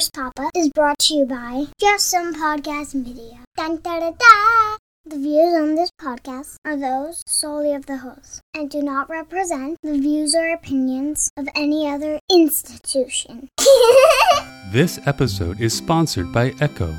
Nurse 0.00 0.10
Papa 0.14 0.50
is 0.56 0.70
brought 0.70 0.98
to 1.00 1.14
you 1.14 1.26
by 1.26 1.66
Just 1.78 2.06
Some 2.06 2.34
Podcast 2.34 2.94
Media. 2.94 3.40
Dun, 3.54 3.80
da, 3.82 4.00
da, 4.00 4.12
da. 4.12 4.76
The 5.04 5.18
views 5.18 5.54
on 5.54 5.74
this 5.74 5.90
podcast 6.00 6.54
are 6.64 6.74
those 6.74 7.22
solely 7.26 7.74
of 7.74 7.84
the 7.84 7.98
host 7.98 8.40
and 8.54 8.70
do 8.70 8.80
not 8.80 9.10
represent 9.10 9.76
the 9.82 9.98
views 9.98 10.34
or 10.34 10.54
opinions 10.54 11.30
of 11.36 11.50
any 11.54 11.86
other 11.86 12.18
institution. 12.32 13.50
This 14.72 14.98
episode 15.04 15.60
is 15.60 15.74
sponsored 15.74 16.32
by 16.32 16.52
Eko. 16.52 16.98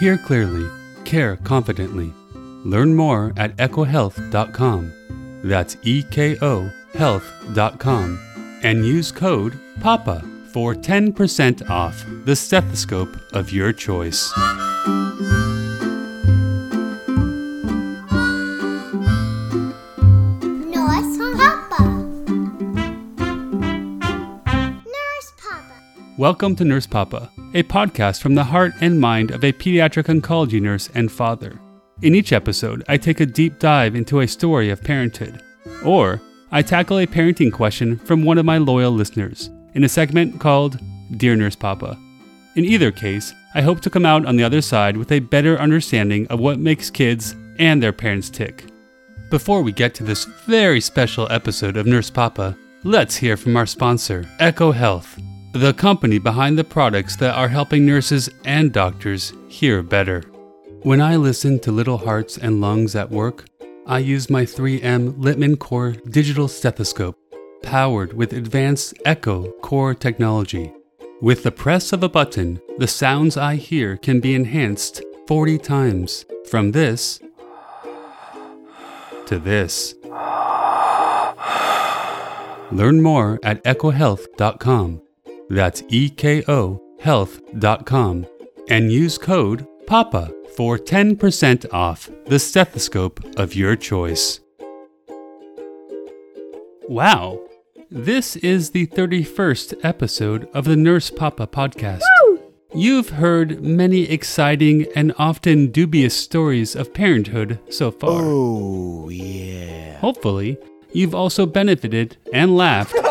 Hear 0.00 0.16
clearly, 0.16 0.70
care 1.04 1.36
confidently. 1.36 2.14
Learn 2.64 2.96
more 2.96 3.34
at 3.36 3.54
ekohealth.com. 3.58 5.42
That's 5.44 5.76
E 5.82 6.02
K 6.02 6.38
O 6.40 6.72
health.com. 6.94 8.18
And 8.62 8.86
use 8.86 9.12
code 9.12 9.60
PAPA 9.82 10.37
for 10.52 10.74
10% 10.74 11.68
off 11.68 12.04
the 12.24 12.34
stethoscope 12.34 13.16
of 13.34 13.52
your 13.52 13.72
choice. 13.72 14.32
Nurse 20.66 21.18
Papa. 21.36 21.82
Nurse 24.86 25.32
Papa. 25.36 25.74
Welcome 26.16 26.56
to 26.56 26.64
Nurse 26.64 26.86
Papa, 26.86 27.30
a 27.52 27.62
podcast 27.64 28.22
from 28.22 28.34
the 28.34 28.44
heart 28.44 28.72
and 28.80 28.98
mind 28.98 29.30
of 29.30 29.44
a 29.44 29.52
pediatric 29.52 30.04
oncology 30.04 30.62
nurse 30.62 30.88
and 30.94 31.12
father. 31.12 31.60
In 32.00 32.14
each 32.14 32.32
episode, 32.32 32.84
I 32.88 32.96
take 32.96 33.20
a 33.20 33.26
deep 33.26 33.58
dive 33.58 33.94
into 33.94 34.20
a 34.20 34.28
story 34.28 34.70
of 34.70 34.82
parenthood, 34.82 35.42
or 35.84 36.22
I 36.50 36.62
tackle 36.62 36.98
a 36.98 37.06
parenting 37.06 37.52
question 37.52 37.98
from 37.98 38.24
one 38.24 38.38
of 38.38 38.46
my 38.46 38.56
loyal 38.56 38.92
listeners 38.92 39.50
in 39.78 39.84
a 39.84 39.88
segment 39.88 40.40
called 40.40 40.80
Dear 41.18 41.36
Nurse 41.36 41.54
Papa. 41.54 41.96
In 42.56 42.64
either 42.64 42.90
case, 42.90 43.32
I 43.54 43.62
hope 43.62 43.80
to 43.82 43.90
come 43.90 44.04
out 44.04 44.26
on 44.26 44.34
the 44.34 44.42
other 44.42 44.60
side 44.60 44.96
with 44.96 45.12
a 45.12 45.20
better 45.20 45.56
understanding 45.56 46.26
of 46.26 46.40
what 46.40 46.58
makes 46.58 46.90
kids 46.90 47.36
and 47.60 47.80
their 47.80 47.92
parents 47.92 48.28
tick. 48.28 48.64
Before 49.30 49.62
we 49.62 49.70
get 49.70 49.94
to 49.94 50.02
this 50.02 50.24
very 50.24 50.80
special 50.80 51.30
episode 51.30 51.76
of 51.76 51.86
Nurse 51.86 52.10
Papa, 52.10 52.58
let's 52.82 53.14
hear 53.14 53.36
from 53.36 53.56
our 53.56 53.66
sponsor, 53.66 54.24
Eko 54.40 54.74
Health, 54.74 55.16
the 55.52 55.74
company 55.74 56.18
behind 56.18 56.58
the 56.58 56.64
products 56.64 57.14
that 57.14 57.36
are 57.36 57.46
helping 57.46 57.86
nurses 57.86 58.28
and 58.44 58.72
doctors 58.72 59.32
hear 59.46 59.80
better. 59.80 60.22
When 60.82 61.00
I 61.00 61.14
listen 61.14 61.60
to 61.60 61.70
Little 61.70 61.98
Hearts 61.98 62.36
and 62.36 62.60
Lungs 62.60 62.96
at 62.96 63.08
work, 63.08 63.44
I 63.86 64.00
use 64.00 64.28
my 64.28 64.42
3M 64.42 65.12
Littmann 65.20 65.56
Core 65.56 65.92
digital 66.10 66.48
stethoscope, 66.48 67.16
powered 67.62 68.12
with 68.12 68.32
advanced 68.32 68.94
Eko 69.04 69.52
Core 69.60 69.94
technology. 69.94 70.72
With 71.20 71.42
the 71.42 71.50
press 71.50 71.92
of 71.92 72.02
a 72.02 72.08
button, 72.08 72.60
the 72.78 72.86
sounds 72.86 73.36
I 73.36 73.56
hear 73.56 73.96
can 73.96 74.20
be 74.20 74.34
enhanced 74.34 75.02
40 75.26 75.58
times, 75.58 76.24
from 76.48 76.72
this 76.72 77.20
to 79.26 79.38
this. 79.38 79.94
Learn 82.70 83.02
more 83.02 83.38
at 83.42 83.62
ekohealth.com. 83.64 85.02
That's 85.50 85.82
E 85.88 86.08
K 86.10 86.44
O 86.48 86.82
health.com. 87.00 88.26
And 88.68 88.92
use 88.92 89.16
code 89.16 89.66
PAPA 89.86 90.32
for 90.56 90.78
10% 90.78 91.72
off 91.72 92.10
the 92.26 92.38
stethoscope 92.38 93.20
of 93.38 93.54
your 93.54 93.76
choice. 93.76 94.40
Wow, 96.88 97.47
this 97.90 98.36
is 98.36 98.70
the 98.70 98.86
31st 98.88 99.74
episode 99.82 100.48
of 100.52 100.64
the 100.64 100.76
Nurse 100.76 101.10
Papa 101.10 101.46
podcast. 101.46 102.02
You've 102.74 103.10
heard 103.10 103.62
many 103.62 104.02
exciting 104.02 104.86
and 104.94 105.14
often 105.18 105.70
dubious 105.70 106.14
stories 106.14 106.76
of 106.76 106.92
parenthood 106.92 107.58
so 107.70 107.90
far. 107.90 108.20
Oh, 108.22 109.08
yeah. 109.08 109.98
Hopefully, 110.00 110.58
you've 110.92 111.14
also 111.14 111.46
benefited 111.46 112.18
and 112.32 112.56
laughed 112.56 112.94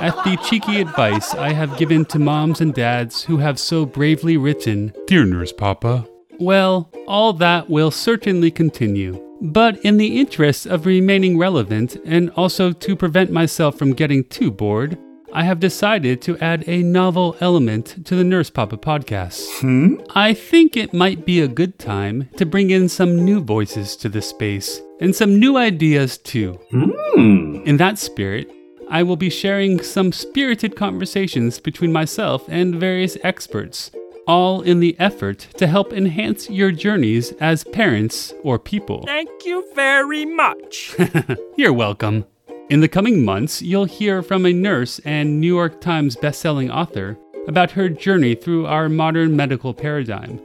at 0.00 0.14
the 0.24 0.38
cheeky 0.48 0.80
advice 0.80 1.34
I 1.34 1.52
have 1.52 1.76
given 1.76 2.04
to 2.06 2.18
moms 2.20 2.60
and 2.60 2.72
dads 2.72 3.24
who 3.24 3.38
have 3.38 3.58
so 3.58 3.84
bravely 3.84 4.36
written, 4.36 4.92
Dear 5.08 5.24
Nurse 5.24 5.52
Papa. 5.52 6.06
Well, 6.38 6.90
all 7.08 7.32
that 7.34 7.68
will 7.68 7.90
certainly 7.90 8.50
continue. 8.52 9.20
But 9.44 9.76
in 9.84 9.98
the 9.98 10.18
interest 10.18 10.64
of 10.64 10.86
remaining 10.86 11.36
relevant 11.36 11.96
and 12.06 12.30
also 12.30 12.72
to 12.72 12.96
prevent 12.96 13.30
myself 13.30 13.76
from 13.76 13.92
getting 13.92 14.24
too 14.24 14.50
bored, 14.50 14.96
I 15.34 15.44
have 15.44 15.60
decided 15.60 16.22
to 16.22 16.38
add 16.38 16.64
a 16.66 16.82
novel 16.82 17.36
element 17.40 18.06
to 18.06 18.16
the 18.16 18.24
Nurse 18.24 18.48
Papa 18.48 18.78
podcast. 18.78 19.46
Hmm? 19.60 19.96
I 20.14 20.32
think 20.32 20.78
it 20.78 20.94
might 20.94 21.26
be 21.26 21.40
a 21.40 21.48
good 21.48 21.78
time 21.78 22.30
to 22.38 22.46
bring 22.46 22.70
in 22.70 22.88
some 22.88 23.22
new 23.22 23.42
voices 23.42 23.96
to 23.96 24.08
the 24.08 24.22
space 24.22 24.80
and 25.00 25.14
some 25.14 25.38
new 25.38 25.58
ideas 25.58 26.16
too. 26.16 26.58
Hmm. 26.70 27.56
In 27.66 27.76
that 27.76 27.98
spirit, 27.98 28.50
I 28.88 29.02
will 29.02 29.16
be 29.16 29.28
sharing 29.28 29.82
some 29.82 30.10
spirited 30.12 30.74
conversations 30.74 31.58
between 31.58 31.92
myself 31.92 32.44
and 32.48 32.76
various 32.76 33.18
experts, 33.22 33.90
all 34.26 34.62
in 34.62 34.80
the 34.80 34.96
effort 34.98 35.48
to 35.56 35.66
help 35.66 35.92
enhance 35.92 36.48
your 36.50 36.70
journeys 36.70 37.32
as 37.40 37.64
parents 37.64 38.34
or 38.42 38.58
people. 38.58 39.02
Thank 39.06 39.44
you 39.44 39.64
very 39.74 40.24
much. 40.24 40.94
You're 41.56 41.72
welcome. 41.72 42.24
In 42.70 42.80
the 42.80 42.88
coming 42.88 43.24
months, 43.24 43.60
you'll 43.60 43.84
hear 43.84 44.22
from 44.22 44.46
a 44.46 44.52
nurse 44.52 44.98
and 45.04 45.40
New 45.40 45.54
York 45.54 45.80
Times 45.80 46.16
bestselling 46.16 46.74
author 46.74 47.18
about 47.46 47.70
her 47.72 47.88
journey 47.88 48.34
through 48.34 48.66
our 48.66 48.88
modern 48.88 49.36
medical 49.36 49.74
paradigm. 49.74 50.40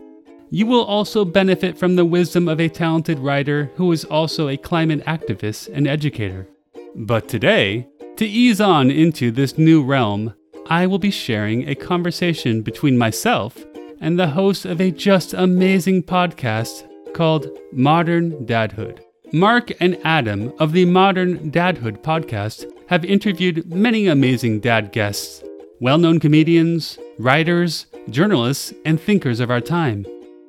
You 0.51 0.65
will 0.65 0.83
also 0.83 1.23
benefit 1.23 1.77
from 1.77 1.95
the 1.95 2.05
wisdom 2.05 2.47
of 2.47 2.59
a 2.59 2.69
talented 2.69 3.19
writer 3.19 3.71
who 3.75 3.91
is 3.91 4.03
also 4.03 4.49
a 4.49 4.57
climate 4.57 5.05
activist 5.05 5.69
and 5.71 5.87
educator. 5.87 6.47
But 6.95 7.29
today, 7.29 7.87
to 8.17 8.25
ease 8.25 8.59
on 8.59 8.91
into 8.91 9.31
this 9.31 9.57
new 9.57 9.83
realm, 9.83 10.33
I 10.67 10.87
will 10.87 10.99
be 10.99 11.11
sharing 11.11 11.69
a 11.69 11.75
conversation 11.75 12.61
between 12.61 12.97
myself 12.97 13.63
and 14.01 14.17
the 14.17 14.27
host 14.27 14.65
of 14.65 14.79
a 14.79 14.91
just 14.91 15.33
amazing 15.33 16.03
podcast 16.03 16.87
called 17.13 17.47
Modern 17.71 18.45
Dadhood. 18.45 19.01
Mark 19.31 19.71
and 19.79 19.97
Adam 20.03 20.51
of 20.59 20.71
the 20.71 20.85
Modern 20.85 21.51
Dadhood 21.51 22.01
podcast 22.01 22.65
have 22.87 23.05
interviewed 23.05 23.71
many 23.71 24.07
amazing 24.07 24.59
dad 24.59 24.91
guests, 24.91 25.43
well 25.79 25.97
known 25.97 26.19
comedians, 26.19 26.97
writers, 27.19 27.85
journalists, 28.09 28.73
and 28.85 28.99
thinkers 28.99 29.39
of 29.39 29.51
our 29.51 29.61
time. 29.61 30.05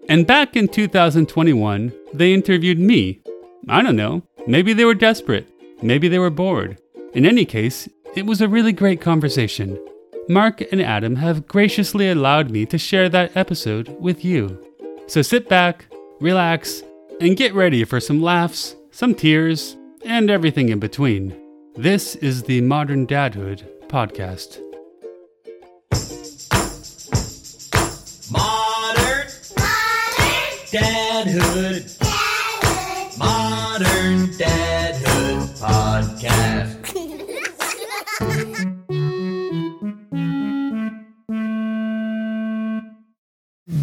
And 0.09 0.27
back 0.27 0.57
in 0.57 0.69
2021, 0.69 1.93
they 2.15 2.33
interviewed 2.33 2.79
me. 2.79 3.21
I 3.69 3.83
don't 3.83 3.97
know, 3.97 4.23
maybe 4.47 4.73
they 4.73 4.85
were 4.85 4.95
desperate, 4.95 5.47
maybe 5.83 6.09
they 6.09 6.19
were 6.19 6.31
bored. 6.31 6.79
In 7.13 7.27
any 7.27 7.45
case, 7.45 7.89
it 8.17 8.25
was 8.25 8.41
a 8.41 8.49
really 8.49 8.73
great 8.73 9.01
conversation. 9.01 9.79
Mark 10.29 10.61
and 10.73 10.81
Adam 10.81 11.17
have 11.17 11.49
graciously 11.49 12.09
allowed 12.11 12.51
me 12.51 12.67
to 12.67 12.79
share 12.79 13.09
that 13.09 13.37
episode 13.37 13.89
with 14.01 14.25
you. 14.25 14.65
So 15.07 15.23
sit 15.23 15.49
back, 15.49 15.87
relax, 16.21 16.83
and 17.21 17.37
get 17.37 17.55
ready 17.55 17.85
for 17.85 17.99
some 18.01 18.23
laughs, 18.23 18.77
some 18.91 19.15
tears, 19.15 19.77
and 20.05 20.31
everything 20.31 20.69
in 20.69 20.79
between. 20.79 21.37
This 21.75 22.15
is 22.17 22.45
the 22.45 22.61
Modern 22.61 23.07
Dadhood 23.07 23.65
podcast. 23.89 24.61
Modern 28.31 29.27
Dadhood. 30.71 31.99
Modern 33.19 34.27
Dadhood 34.29 35.59
Podcast. 35.59 36.80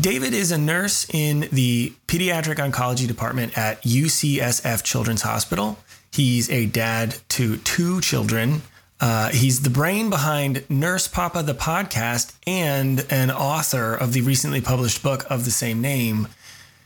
David 0.08 0.34
is 0.34 0.54
a 0.54 0.58
nurse 0.58 1.06
in 1.14 1.50
the 1.52 1.92
pediatric 2.08 2.60
oncology 2.60 3.06
department 3.10 3.58
at 3.58 3.82
UCSF 3.82 4.82
Children's 4.82 5.22
Hospital. 5.24 5.78
He's 6.14 6.50
a 6.50 6.66
dad 6.66 7.18
to 7.28 7.58
two 7.58 8.00
children. 8.00 8.62
Uh, 9.02 9.28
he's 9.32 9.64
the 9.64 9.70
brain 9.70 10.10
behind 10.10 10.64
Nurse 10.70 11.10
Papa, 11.10 11.44
the 11.44 11.54
podcast, 11.54 12.38
and 12.48 13.06
an 13.10 13.32
author 13.32 13.94
of 13.94 14.14
the 14.14 14.22
recently 14.22 14.62
published 14.62 15.04
book 15.04 15.30
of 15.30 15.44
the 15.44 15.52
same 15.52 15.82
name. 15.82 16.30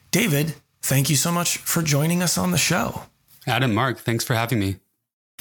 David, 0.10 0.56
thank 0.82 1.08
you 1.08 1.16
so 1.16 1.32
much 1.32 1.58
for 1.58 1.84
joining 1.84 2.24
us 2.24 2.40
on 2.40 2.50
the 2.50 2.58
show. 2.58 3.04
Adam, 3.46 3.72
Mark, 3.72 4.00
thanks 4.00 4.24
for 4.24 4.34
having 4.34 4.58
me. 4.58 4.78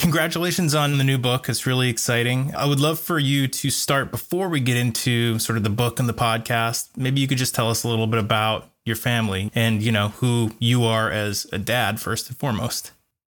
Congratulations 0.01 0.75
on 0.75 0.97
the 0.97 1.05
new 1.05 1.19
book. 1.19 1.47
It's 1.51 1.67
really 1.67 1.91
exciting. 1.91 2.55
I 2.55 2.65
would 2.65 2.81
love 2.81 2.99
for 2.99 3.19
you 3.19 3.47
to 3.49 3.69
start 3.69 4.11
before 4.11 4.49
we 4.49 4.59
get 4.59 4.79
into 4.79 5.39
sort 5.39 5.59
of 5.59 5.63
the 5.63 5.69
book 5.69 6.01
and 6.01 6.09
the 6.09 6.15
podcast. 6.15 6.89
Maybe 6.97 7.21
you 7.21 7.29
could 7.29 7.37
just 7.37 7.55
tell 7.55 7.69
us 7.69 7.85
a 7.85 7.89
little 7.89 8.07
bit 8.07 8.19
about 8.19 8.71
your 8.87 8.97
family 8.97 9.51
and, 9.55 9.83
you 9.83 9.93
know, 9.93 10.09
who 10.09 10.53
you 10.59 10.85
are 10.85 11.11
as 11.11 11.47
a 11.53 11.59
dad 11.59 12.01
first 12.01 12.29
and 12.29 12.39
foremost. 12.39 12.93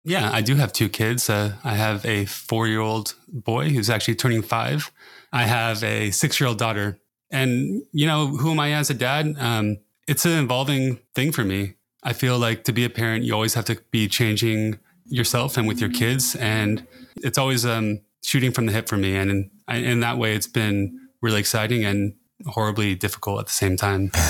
Yeah, 0.05 0.31
I 0.31 0.39
do 0.39 0.55
have 0.55 0.71
two 0.71 0.87
kids. 0.87 1.29
Uh, 1.29 1.55
I 1.65 1.73
have 1.73 2.05
a 2.05 2.23
four 2.25 2.65
year 2.65 2.79
old 2.79 3.15
boy 3.27 3.69
who's 3.69 3.89
actually 3.89 4.15
turning 4.15 4.41
five. 4.41 4.89
I 5.33 5.43
have 5.43 5.83
a 5.83 6.11
six 6.11 6.39
year 6.39 6.47
old 6.47 6.59
daughter. 6.59 6.97
And, 7.29 7.83
you 7.91 8.07
know, 8.07 8.27
who 8.27 8.51
am 8.51 8.59
I 8.61 8.71
as 8.71 8.89
a 8.89 8.93
dad? 8.93 9.35
Um, 9.37 9.79
it's 10.07 10.25
an 10.25 10.41
evolving 10.41 10.99
thing 11.13 11.33
for 11.33 11.43
me. 11.43 11.73
I 12.03 12.13
feel 12.13 12.39
like 12.39 12.63
to 12.63 12.71
be 12.71 12.85
a 12.85 12.89
parent, 12.89 13.25
you 13.25 13.33
always 13.33 13.53
have 13.55 13.65
to 13.65 13.81
be 13.91 14.07
changing 14.07 14.79
yourself 15.05 15.57
and 15.57 15.67
with 15.67 15.79
your 15.79 15.89
kids. 15.89 16.35
And 16.35 16.85
it's 17.17 17.37
always 17.37 17.65
um, 17.65 18.01
shooting 18.23 18.51
from 18.51 18.65
the 18.65 18.71
hip 18.71 18.87
for 18.87 18.97
me. 18.97 19.15
And 19.15 19.29
in, 19.31 19.51
in 19.67 19.99
that 20.01 20.17
way, 20.17 20.35
it's 20.35 20.47
been 20.47 20.99
really 21.21 21.39
exciting 21.39 21.85
and 21.85 22.15
horribly 22.45 22.95
difficult 22.95 23.39
at 23.39 23.47
the 23.47 23.53
same 23.53 23.77
time. 23.77 24.11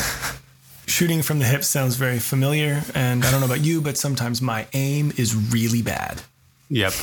Shooting 0.85 1.21
from 1.21 1.39
the 1.39 1.45
hip 1.45 1.63
sounds 1.63 1.95
very 1.95 2.19
familiar. 2.19 2.83
And 2.93 3.23
I 3.23 3.31
don't 3.31 3.39
know 3.39 3.45
about 3.45 3.61
you, 3.61 3.81
but 3.81 3.97
sometimes 3.97 4.41
my 4.41 4.67
aim 4.73 5.13
is 5.17 5.33
really 5.35 5.81
bad. 5.81 6.21
Yep. 6.69 6.93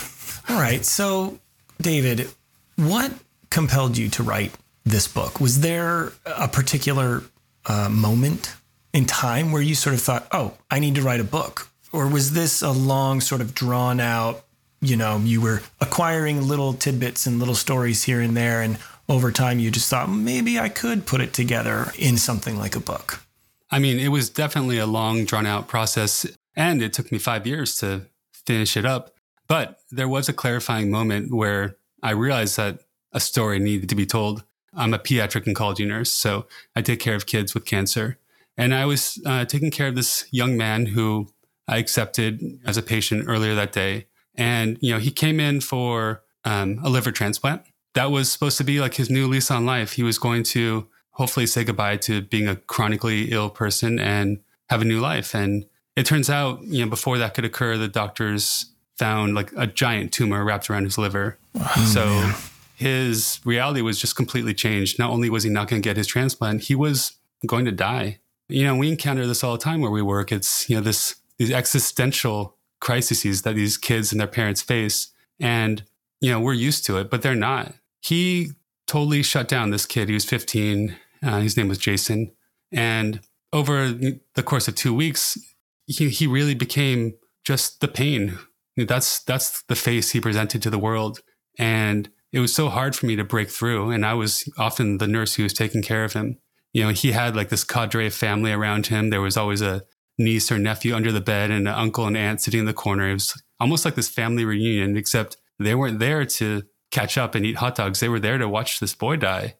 All 0.49 0.57
right. 0.57 0.85
So, 0.85 1.39
David, 1.81 2.29
what 2.77 3.13
compelled 3.51 3.97
you 3.97 4.09
to 4.11 4.23
write 4.23 4.53
this 4.85 5.09
book? 5.09 5.41
Was 5.41 5.61
there 5.61 6.13
a 6.27 6.47
particular 6.47 7.23
uh, 7.67 7.89
moment 7.89 8.55
in 8.93 9.07
time 9.07 9.53
where 9.53 9.63
you 9.63 9.75
sort 9.75 9.95
of 9.95 10.03
thought, 10.03 10.27
oh, 10.33 10.55
I 10.71 10.79
need 10.79 10.97
to 10.97 11.03
write 11.03 11.21
a 11.21 11.25
book? 11.25 11.70
Or 11.93 12.09
was 12.09 12.33
this 12.33 12.63
a 12.63 12.71
long, 12.71 13.21
sort 13.21 13.41
of 13.41 13.55
drawn 13.55 14.01
out, 14.01 14.45
you 14.81 14.97
know, 14.97 15.19
you 15.19 15.41
were 15.41 15.63
acquiring 15.81 16.47
little 16.47 16.73
tidbits 16.73 17.27
and 17.27 17.39
little 17.39 17.55
stories 17.55 18.05
here 18.05 18.21
and 18.21 18.37
there. 18.37 18.63
And 18.63 18.79
over 19.09 19.33
time, 19.33 19.59
you 19.59 19.71
just 19.71 19.89
thought 19.89 20.09
maybe 20.09 20.59
I 20.59 20.69
could 20.69 21.05
put 21.05 21.21
it 21.21 21.33
together 21.33 21.93
in 21.99 22.17
something 22.17 22.57
like 22.59 22.77
a 22.77 22.81
book? 22.81 23.25
I 23.71 23.79
mean, 23.79 23.99
it 23.99 24.09
was 24.09 24.31
definitely 24.31 24.79
a 24.79 24.87
long, 24.87 25.25
drawn 25.25 25.47
out 25.47 25.69
process. 25.69 26.27
And 26.57 26.83
it 26.83 26.93
took 26.93 27.11
me 27.13 27.19
five 27.19 27.47
years 27.47 27.77
to 27.79 28.07
finish 28.33 28.77
it 28.77 28.85
up. 28.85 29.15
But 29.49 29.81
there 29.91 30.09
was 30.09 30.29
a 30.29 30.33
clarifying 30.33 30.91
moment 30.91 31.33
where 31.33 31.77
I 32.03 32.13
realized 32.13 32.57
that 32.57 32.81
a 33.13 33.21
story 33.21 33.59
needed 33.59 33.89
to 33.89 33.95
be 33.95 34.07
told. 34.07 34.45
I'm 34.75 34.95
a 34.95 34.99
pediatric 34.99 35.45
oncology 35.45 35.87
nurse, 35.87 36.13
so 36.13 36.47
I 36.77 36.83
take 36.83 37.01
care 37.01 37.17
of 37.17 37.27
kids 37.27 37.55
with 37.55 37.65
cancer. 37.65 38.19
And 38.57 38.75
I 38.75 38.87
was 38.87 39.21
uh, 39.27 39.45
taking 39.45 39.71
care 39.71 39.89
of 39.89 39.97
this 39.97 40.27
young 40.31 40.57
man 40.57 40.87
who 40.87 41.29
I 41.71 41.79
accepted 41.79 42.61
as 42.67 42.77
a 42.77 42.83
patient 42.83 43.25
earlier 43.27 43.55
that 43.55 43.73
day. 43.73 44.07
And, 44.35 44.79
you 44.81 44.93
know, 44.93 44.99
he 44.99 45.11
came 45.11 45.41
in 45.41 45.61
for 45.61 46.23
um, 46.45 46.79
a 46.83 46.91
liver 46.91 47.13
transplant. 47.13 47.63
That 47.95 48.11
was 48.11 48.31
supposed 48.31 48.59
to 48.59 48.65
be 48.65 48.81
like 48.81 48.95
his 48.95 49.11
new 49.11 49.27
lease 49.27 49.51
on 49.51 49.67
life. 49.67 49.93
He 49.93 50.03
was 50.03 50.19
going 50.19 50.43
to 50.45 50.87
hopefully 51.13 51.47
say 51.47 51.65
goodbye 51.65 51.97
to 51.99 52.23
being 52.23 52.49
a 52.49 52.57
chronically 52.57 53.33
ill 53.33 53.51
person 53.51 53.99
and 53.99 54.41
have 54.69 54.83
a 54.83 54.85
new 54.85 55.01
life. 55.01 55.35
And 55.35 55.67
it 55.97 56.07
turns 56.07 56.31
out, 56.31 56.63
you 56.63 56.85
know, 56.85 56.91
before 56.91 57.19
that 57.19 57.35
could 57.35 57.45
occur, 57.45 57.77
the 57.77 57.89
doctors 57.89 58.73
found 58.99 59.35
like 59.35 59.51
a 59.57 59.67
giant 59.67 60.13
tumor 60.13 60.45
wrapped 60.45 60.69
around 60.71 60.85
his 60.85 60.99
liver. 60.99 61.39
Oh, 61.59 61.91
so 61.93 62.05
man 62.05 62.35
his 62.81 63.41
reality 63.45 63.83
was 63.83 64.01
just 64.01 64.17
completely 64.17 64.55
changed. 64.55 64.99
Not 64.99 65.11
only 65.11 65.29
was 65.29 65.45
he 65.45 65.51
not 65.51 65.69
going 65.69 65.83
to 65.83 65.87
get 65.87 65.99
his 65.99 66.07
transplant, 66.07 66.63
he 66.63 66.75
was 66.75 67.13
going 67.47 67.67
to 67.67 67.73
die. 67.73 68.21
You 68.49 68.65
know, 68.65 68.75
we 68.75 68.89
encounter 68.89 69.27
this 69.27 69.45
all 69.45 69.53
the 69.53 69.63
time 69.63 69.83
where 69.83 69.91
we 69.91 70.01
work. 70.01 70.33
It's, 70.33 70.69
you 70.71 70.77
know, 70.77 70.83
this, 70.83 71.17
these 71.41 71.51
existential 71.51 72.59
crises 72.81 73.43
that 73.43 73.55
these 73.55 73.79
kids 73.79 74.13
and 74.13 74.21
their 74.21 74.29
parents 74.29 74.61
face. 74.61 75.09
And, 75.41 75.83
you 76.21 76.31
know, 76.31 76.39
we're 76.39 76.53
used 76.53 76.85
to 76.85 76.99
it, 76.99 77.11
but 77.11 77.23
they're 77.23 77.35
not. 77.35 77.73
He 78.03 78.51
totally 78.87 79.23
shut 79.23 79.49
down 79.49 79.71
this 79.71 79.87
kid. 79.87 80.09
He 80.09 80.15
was 80.15 80.27
15. 80.27 80.95
Uh, 81.23 81.41
his 81.41 81.57
name 81.57 81.69
was 81.69 81.79
Jason. 81.79 82.33
And 82.71 83.21
over 83.55 83.89
the 83.91 84.43
course 84.45 84.69
of 84.69 84.75
two 84.75 84.93
weeks, 84.93 85.39
he, 85.87 86.11
he 86.11 86.27
really 86.27 86.55
became 86.55 87.15
just 87.43 87.81
the 87.81 87.89
pain. 87.89 88.39
That's, 88.77 89.21
that's 89.21 89.63
the 89.63 89.77
face 89.77 90.11
he 90.11 90.21
presented 90.21 90.61
to 90.61 90.71
the 90.71 90.79
world. 90.79 91.21
And 91.59 92.11
it 92.33 92.41
was 92.41 92.55
so 92.55 92.69
hard 92.69 92.95
for 92.95 93.07
me 93.07 93.17
to 93.17 93.25
break 93.25 93.49
through. 93.49 93.93
And 93.93 94.05
I 94.05 94.13
was 94.13 94.47
often 94.59 94.99
the 94.99 95.09
nurse 95.09 95.35
who 95.35 95.45
was 95.45 95.55
taking 95.55 95.81
care 95.81 96.05
of 96.05 96.13
him. 96.13 96.37
You 96.75 96.85
know, 96.85 96.91
he 96.91 97.13
had 97.13 97.35
like 97.35 97.49
this 97.49 97.65
cadre 97.65 98.07
of 98.07 98.15
family 98.15 98.53
around 98.53 98.89
him. 98.89 99.09
There 99.09 99.23
was 99.23 99.39
always 99.39 99.63
a 99.63 99.85
niece 100.21 100.53
or 100.53 100.59
nephew 100.59 100.95
under 100.95 101.11
the 101.11 101.21
bed 101.21 101.51
and 101.51 101.67
an 101.67 101.75
uncle 101.75 102.07
and 102.07 102.17
aunt 102.17 102.41
sitting 102.41 102.61
in 102.61 102.67
the 102.67 102.73
corner. 102.73 103.11
It 103.11 103.15
was 103.15 103.43
almost 103.59 103.85
like 103.85 103.95
this 103.95 104.09
family 104.09 104.45
reunion, 104.45 104.97
except 104.97 105.37
they 105.59 105.75
weren't 105.75 105.99
there 105.99 106.25
to 106.25 106.63
catch 106.91 107.19
up 107.19 107.35
and 107.35 107.45
eat 107.45 107.57
hot 107.57 107.75
dogs. 107.75 108.01
They 108.01 108.09
were 108.09 108.21
there 108.21 108.39
to 108.39 108.49
watch 108.49 108.81
this 108.81 108.95
boy 108.95 109.17
die. 109.17 109.57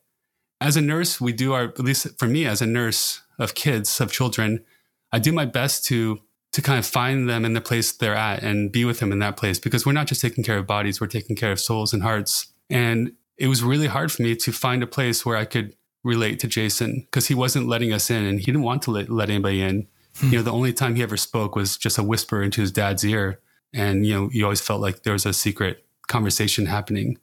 As 0.61 0.77
a 0.77 0.81
nurse, 0.81 1.21
we 1.21 1.33
do 1.33 1.53
our, 1.53 1.65
at 1.65 1.79
least 1.81 2.19
for 2.19 2.27
me 2.27 2.47
as 2.47 2.61
a 2.61 2.67
nurse 2.67 3.23
of 3.39 3.55
kids, 3.55 4.01
of 4.01 4.13
children, 4.13 4.65
I 5.13 5.19
do 5.19 5.33
my 5.33 5.47
best 5.47 5.85
to 5.87 6.21
to 6.53 6.63
kind 6.63 6.81
of 6.81 6.87
find 6.87 7.29
them 7.29 7.45
in 7.45 7.53
the 7.53 7.61
place 7.61 7.93
they're 7.93 8.17
at 8.17 8.43
and 8.43 8.73
be 8.73 8.85
with 8.85 8.99
them 8.99 9.13
in 9.13 9.21
that 9.21 9.37
place 9.37 9.61
because 9.61 9.87
we're 9.87 9.93
not 9.93 10.09
just 10.09 10.21
taking 10.21 10.43
care 10.43 10.59
of 10.59 10.67
bodies, 10.67 11.01
we're 11.01 11.07
taking 11.07 11.37
care 11.37 11.53
of 11.53 11.61
souls 11.61 11.93
and 11.93 12.03
hearts. 12.03 12.53
And 12.69 13.13
it 13.37 13.47
was 13.47 13.63
really 13.63 13.87
hard 13.87 14.11
for 14.11 14.23
me 14.23 14.35
to 14.35 14.51
find 14.51 14.83
a 14.83 14.87
place 14.87 15.25
where 15.25 15.37
I 15.37 15.45
could 15.45 15.77
relate 16.03 16.41
to 16.41 16.49
Jason 16.49 17.07
because 17.07 17.29
he 17.29 17.35
wasn't 17.35 17.69
letting 17.69 17.93
us 17.93 18.11
in 18.11 18.25
and 18.25 18.41
he 18.41 18.47
didn't 18.47 18.63
want 18.63 18.83
to 18.83 18.91
let, 18.91 19.09
let 19.09 19.31
anybody 19.31 19.63
in. 19.63 19.87
You 20.23 20.39
know, 20.39 20.43
the 20.43 20.53
only 20.53 20.73
time 20.73 20.95
he 20.95 21.03
ever 21.03 21.17
spoke 21.17 21.57
was 21.57 21.77
just 21.77 21.99
a 21.99 22.03
whisper 22.03 22.43
into 22.43 22.61
his 22.61 22.73
dad's 22.73 23.05
ear. 23.05 23.41
And, 23.73 24.05
you 24.07 24.15
know, 24.15 24.31
you 24.33 24.45
always 24.45 24.61
felt 24.61 24.81
like 24.81 25.03
there 25.03 25.13
was 25.13 25.27
a 25.27 25.33
secret 25.33 25.85
conversation 26.09 26.67
happening. 26.67 27.19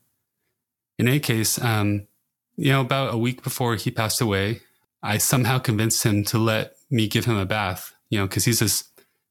In 0.97 1.07
any 1.07 1.19
case, 1.19 1.61
um, 1.61 2.07
you 2.55 2.71
know, 2.71 2.81
about 2.81 3.13
a 3.13 3.17
week 3.17 3.43
before 3.43 3.75
he 3.75 3.91
passed 3.91 4.21
away, 4.21 4.61
I 5.03 5.17
somehow 5.17 5.59
convinced 5.59 6.03
him 6.03 6.23
to 6.25 6.37
let 6.37 6.75
me 6.89 7.07
give 7.07 7.25
him 7.25 7.37
a 7.37 7.45
bath, 7.45 7.93
you 8.09 8.17
know, 8.17 8.25
because 8.25 8.45
he's 8.45 8.59
this 8.59 8.85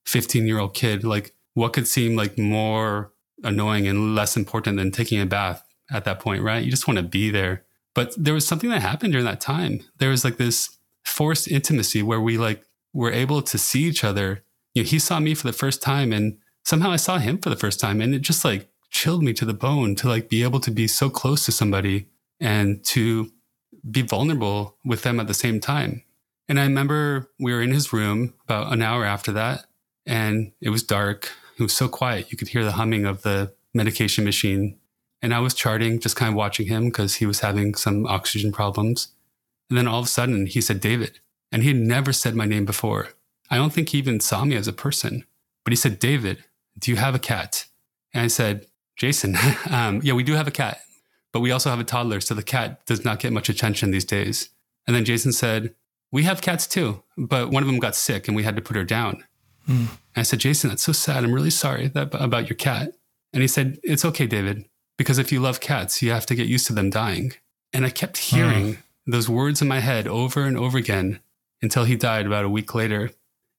15 0.04 0.46
year 0.46 0.58
old 0.58 0.74
kid. 0.74 1.02
Like, 1.04 1.34
what 1.54 1.72
could 1.72 1.88
seem 1.88 2.14
like 2.14 2.38
more 2.38 3.12
annoying 3.42 3.88
and 3.88 4.14
less 4.14 4.36
important 4.36 4.76
than 4.76 4.90
taking 4.90 5.20
a 5.20 5.26
bath? 5.26 5.66
at 5.90 6.04
that 6.04 6.20
point, 6.20 6.42
right? 6.42 6.64
You 6.64 6.70
just 6.70 6.88
want 6.88 6.98
to 6.98 7.02
be 7.02 7.30
there. 7.30 7.64
But 7.94 8.14
there 8.16 8.34
was 8.34 8.46
something 8.46 8.70
that 8.70 8.82
happened 8.82 9.12
during 9.12 9.26
that 9.26 9.40
time. 9.40 9.80
There 9.98 10.10
was 10.10 10.24
like 10.24 10.36
this 10.36 10.76
forced 11.04 11.48
intimacy 11.48 12.02
where 12.02 12.20
we 12.20 12.36
like 12.36 12.65
were 12.96 13.12
able 13.12 13.42
to 13.42 13.58
see 13.58 13.82
each 13.82 14.02
other. 14.02 14.42
You 14.74 14.82
know, 14.82 14.88
he 14.88 14.98
saw 14.98 15.20
me 15.20 15.34
for 15.34 15.46
the 15.46 15.52
first 15.52 15.82
time 15.82 16.12
and 16.12 16.38
somehow 16.64 16.90
I 16.90 16.96
saw 16.96 17.18
him 17.18 17.36
for 17.36 17.50
the 17.50 17.56
first 17.56 17.78
time 17.78 18.00
and 18.00 18.14
it 18.14 18.20
just 18.20 18.42
like 18.42 18.70
chilled 18.90 19.22
me 19.22 19.34
to 19.34 19.44
the 19.44 19.52
bone 19.52 19.94
to 19.96 20.08
like 20.08 20.30
be 20.30 20.42
able 20.42 20.60
to 20.60 20.70
be 20.70 20.88
so 20.88 21.10
close 21.10 21.44
to 21.44 21.52
somebody 21.52 22.08
and 22.40 22.82
to 22.86 23.30
be 23.88 24.00
vulnerable 24.00 24.76
with 24.82 25.02
them 25.02 25.20
at 25.20 25.26
the 25.26 25.34
same 25.34 25.60
time. 25.60 26.02
And 26.48 26.58
I 26.58 26.62
remember 26.62 27.28
we 27.38 27.52
were 27.52 27.60
in 27.60 27.72
his 27.72 27.92
room 27.92 28.32
about 28.44 28.72
an 28.72 28.80
hour 28.80 29.04
after 29.04 29.30
that 29.32 29.66
and 30.06 30.52
it 30.62 30.70
was 30.70 30.82
dark. 30.82 31.32
It 31.58 31.62
was 31.62 31.76
so 31.76 31.88
quiet. 31.88 32.30
You 32.32 32.38
could 32.38 32.48
hear 32.48 32.64
the 32.64 32.72
humming 32.72 33.04
of 33.04 33.22
the 33.22 33.52
medication 33.74 34.24
machine 34.24 34.78
and 35.20 35.34
I 35.34 35.40
was 35.40 35.52
charting, 35.52 36.00
just 36.00 36.16
kind 36.16 36.30
of 36.30 36.36
watching 36.36 36.66
him 36.66 36.86
because 36.86 37.16
he 37.16 37.26
was 37.26 37.40
having 37.40 37.74
some 37.74 38.06
oxygen 38.06 38.52
problems. 38.52 39.08
And 39.68 39.76
then 39.76 39.86
all 39.86 40.00
of 40.00 40.06
a 40.06 40.08
sudden 40.08 40.46
he 40.46 40.62
said, 40.62 40.80
David. 40.80 41.20
And 41.52 41.62
he 41.62 41.68
had 41.68 41.78
never 41.78 42.12
said 42.12 42.34
my 42.34 42.44
name 42.44 42.64
before. 42.64 43.08
I 43.50 43.56
don't 43.56 43.72
think 43.72 43.90
he 43.90 43.98
even 43.98 44.20
saw 44.20 44.44
me 44.44 44.56
as 44.56 44.68
a 44.68 44.72
person, 44.72 45.24
but 45.64 45.72
he 45.72 45.76
said, 45.76 45.98
David, 45.98 46.44
do 46.78 46.90
you 46.90 46.96
have 46.96 47.14
a 47.14 47.20
cat? 47.20 47.66
And 48.12 48.24
I 48.24 48.26
said, 48.28 48.66
Jason, 48.96 49.36
um, 49.70 50.00
yeah, 50.02 50.14
we 50.14 50.22
do 50.22 50.34
have 50.34 50.48
a 50.48 50.52
cat, 50.52 50.80
but 51.32 51.40
we 51.40 51.50
also 51.50 51.70
have 51.70 51.80
a 51.80 51.84
toddler. 51.84 52.20
So 52.20 52.34
the 52.34 52.42
cat 52.42 52.84
does 52.86 53.04
not 53.04 53.20
get 53.20 53.32
much 53.32 53.48
attention 53.48 53.90
these 53.90 54.04
days. 54.04 54.50
And 54.86 54.94
then 54.94 55.04
Jason 55.04 55.32
said, 55.32 55.74
we 56.12 56.22
have 56.22 56.40
cats 56.40 56.66
too, 56.66 57.02
but 57.16 57.50
one 57.50 57.62
of 57.62 57.66
them 57.66 57.78
got 57.78 57.96
sick 57.96 58.28
and 58.28 58.36
we 58.36 58.44
had 58.44 58.56
to 58.56 58.62
put 58.62 58.76
her 58.76 58.84
down. 58.84 59.24
Mm. 59.68 59.88
I 60.14 60.22
said, 60.22 60.38
Jason, 60.38 60.70
that's 60.70 60.84
so 60.84 60.92
sad. 60.92 61.24
I'm 61.24 61.32
really 61.32 61.50
sorry 61.50 61.88
that, 61.88 62.14
about 62.14 62.48
your 62.48 62.56
cat. 62.56 62.94
And 63.32 63.42
he 63.42 63.48
said, 63.48 63.78
it's 63.82 64.04
okay, 64.04 64.26
David. 64.26 64.64
Because 64.96 65.18
if 65.18 65.30
you 65.30 65.40
love 65.40 65.60
cats, 65.60 66.00
you 66.00 66.10
have 66.10 66.26
to 66.26 66.34
get 66.34 66.46
used 66.46 66.66
to 66.68 66.72
them 66.72 66.88
dying. 66.88 67.32
And 67.72 67.84
I 67.84 67.90
kept 67.90 68.16
hearing 68.16 68.76
uh. 68.76 68.78
those 69.06 69.28
words 69.28 69.60
in 69.60 69.68
my 69.68 69.80
head 69.80 70.08
over 70.08 70.44
and 70.44 70.56
over 70.56 70.78
again 70.78 71.20
until 71.66 71.82
he 71.82 71.96
died 71.96 72.26
about 72.26 72.44
a 72.44 72.48
week 72.48 72.76
later. 72.76 73.10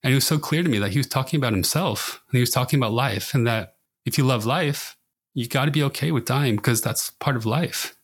And 0.01 0.13
it 0.13 0.15
was 0.15 0.25
so 0.25 0.39
clear 0.39 0.63
to 0.63 0.69
me 0.69 0.79
that 0.79 0.91
he 0.91 0.97
was 0.97 1.07
talking 1.07 1.37
about 1.37 1.51
himself 1.51 2.23
and 2.29 2.37
he 2.37 2.39
was 2.39 2.51
talking 2.51 2.79
about 2.79 2.93
life 2.93 3.33
and 3.33 3.45
that 3.45 3.75
if 4.05 4.17
you 4.17 4.23
love 4.23 4.45
life, 4.45 4.95
you 5.33 5.45
got 5.45 5.65
to 5.65 5.71
be 5.71 5.83
okay 5.83 6.13
with 6.13 6.23
dying 6.23 6.55
because 6.55 6.81
that's 6.81 7.09
part 7.09 7.35
of 7.35 7.45
life. 7.45 7.97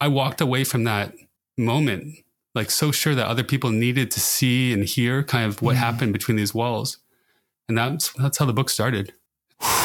I 0.00 0.08
walked 0.08 0.40
away 0.40 0.64
from 0.64 0.84
that 0.84 1.12
moment 1.58 2.24
like 2.54 2.70
so 2.70 2.90
sure 2.90 3.14
that 3.14 3.26
other 3.26 3.44
people 3.44 3.68
needed 3.68 4.10
to 4.12 4.20
see 4.20 4.72
and 4.72 4.82
hear 4.82 5.22
kind 5.22 5.46
of 5.46 5.60
what 5.60 5.76
mm. 5.76 5.80
happened 5.80 6.14
between 6.14 6.38
these 6.38 6.54
walls. 6.54 6.96
And 7.68 7.76
that's 7.76 8.14
that's 8.14 8.38
how 8.38 8.46
the 8.46 8.54
book 8.54 8.70
started. 8.70 9.12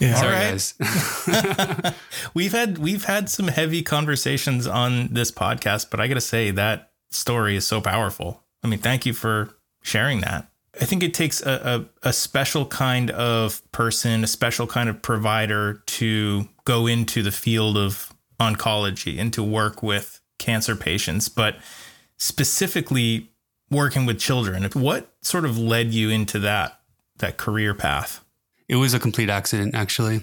Yeah. 0.00 0.14
Sorry, 0.14 0.34
guys. 0.36 1.94
we've 2.34 2.52
had 2.52 2.78
we've 2.78 3.06
had 3.06 3.28
some 3.28 3.48
heavy 3.48 3.82
conversations 3.82 4.64
on 4.64 5.08
this 5.08 5.32
podcast, 5.32 5.90
but 5.90 5.98
I 5.98 6.06
got 6.06 6.14
to 6.14 6.20
say 6.20 6.52
that 6.52 6.92
story 7.10 7.56
is 7.56 7.66
so 7.66 7.80
powerful. 7.80 8.44
I 8.62 8.68
mean, 8.68 8.78
thank 8.78 9.06
you 9.06 9.12
for 9.12 9.50
sharing 9.82 10.20
that. 10.20 10.48
I 10.80 10.84
think 10.84 11.02
it 11.02 11.14
takes 11.14 11.44
a, 11.44 11.88
a, 12.04 12.08
a 12.08 12.12
special 12.12 12.66
kind 12.66 13.10
of 13.10 13.62
person, 13.72 14.22
a 14.22 14.26
special 14.26 14.66
kind 14.66 14.88
of 14.88 15.02
provider 15.02 15.82
to 15.86 16.48
go 16.64 16.86
into 16.86 17.22
the 17.22 17.32
field 17.32 17.76
of 17.76 18.12
oncology 18.38 19.18
and 19.18 19.32
to 19.32 19.42
work 19.42 19.82
with 19.82 20.20
cancer 20.38 20.76
patients, 20.76 21.28
but 21.28 21.56
specifically 22.16 23.30
working 23.70 24.06
with 24.06 24.18
children. 24.18 24.68
What 24.74 25.12
sort 25.22 25.44
of 25.44 25.58
led 25.58 25.92
you 25.92 26.10
into 26.10 26.38
that 26.40 26.80
that 27.16 27.36
career 27.36 27.74
path? 27.74 28.24
It 28.68 28.76
was 28.76 28.94
a 28.94 29.00
complete 29.00 29.30
accident, 29.30 29.74
actually. 29.74 30.20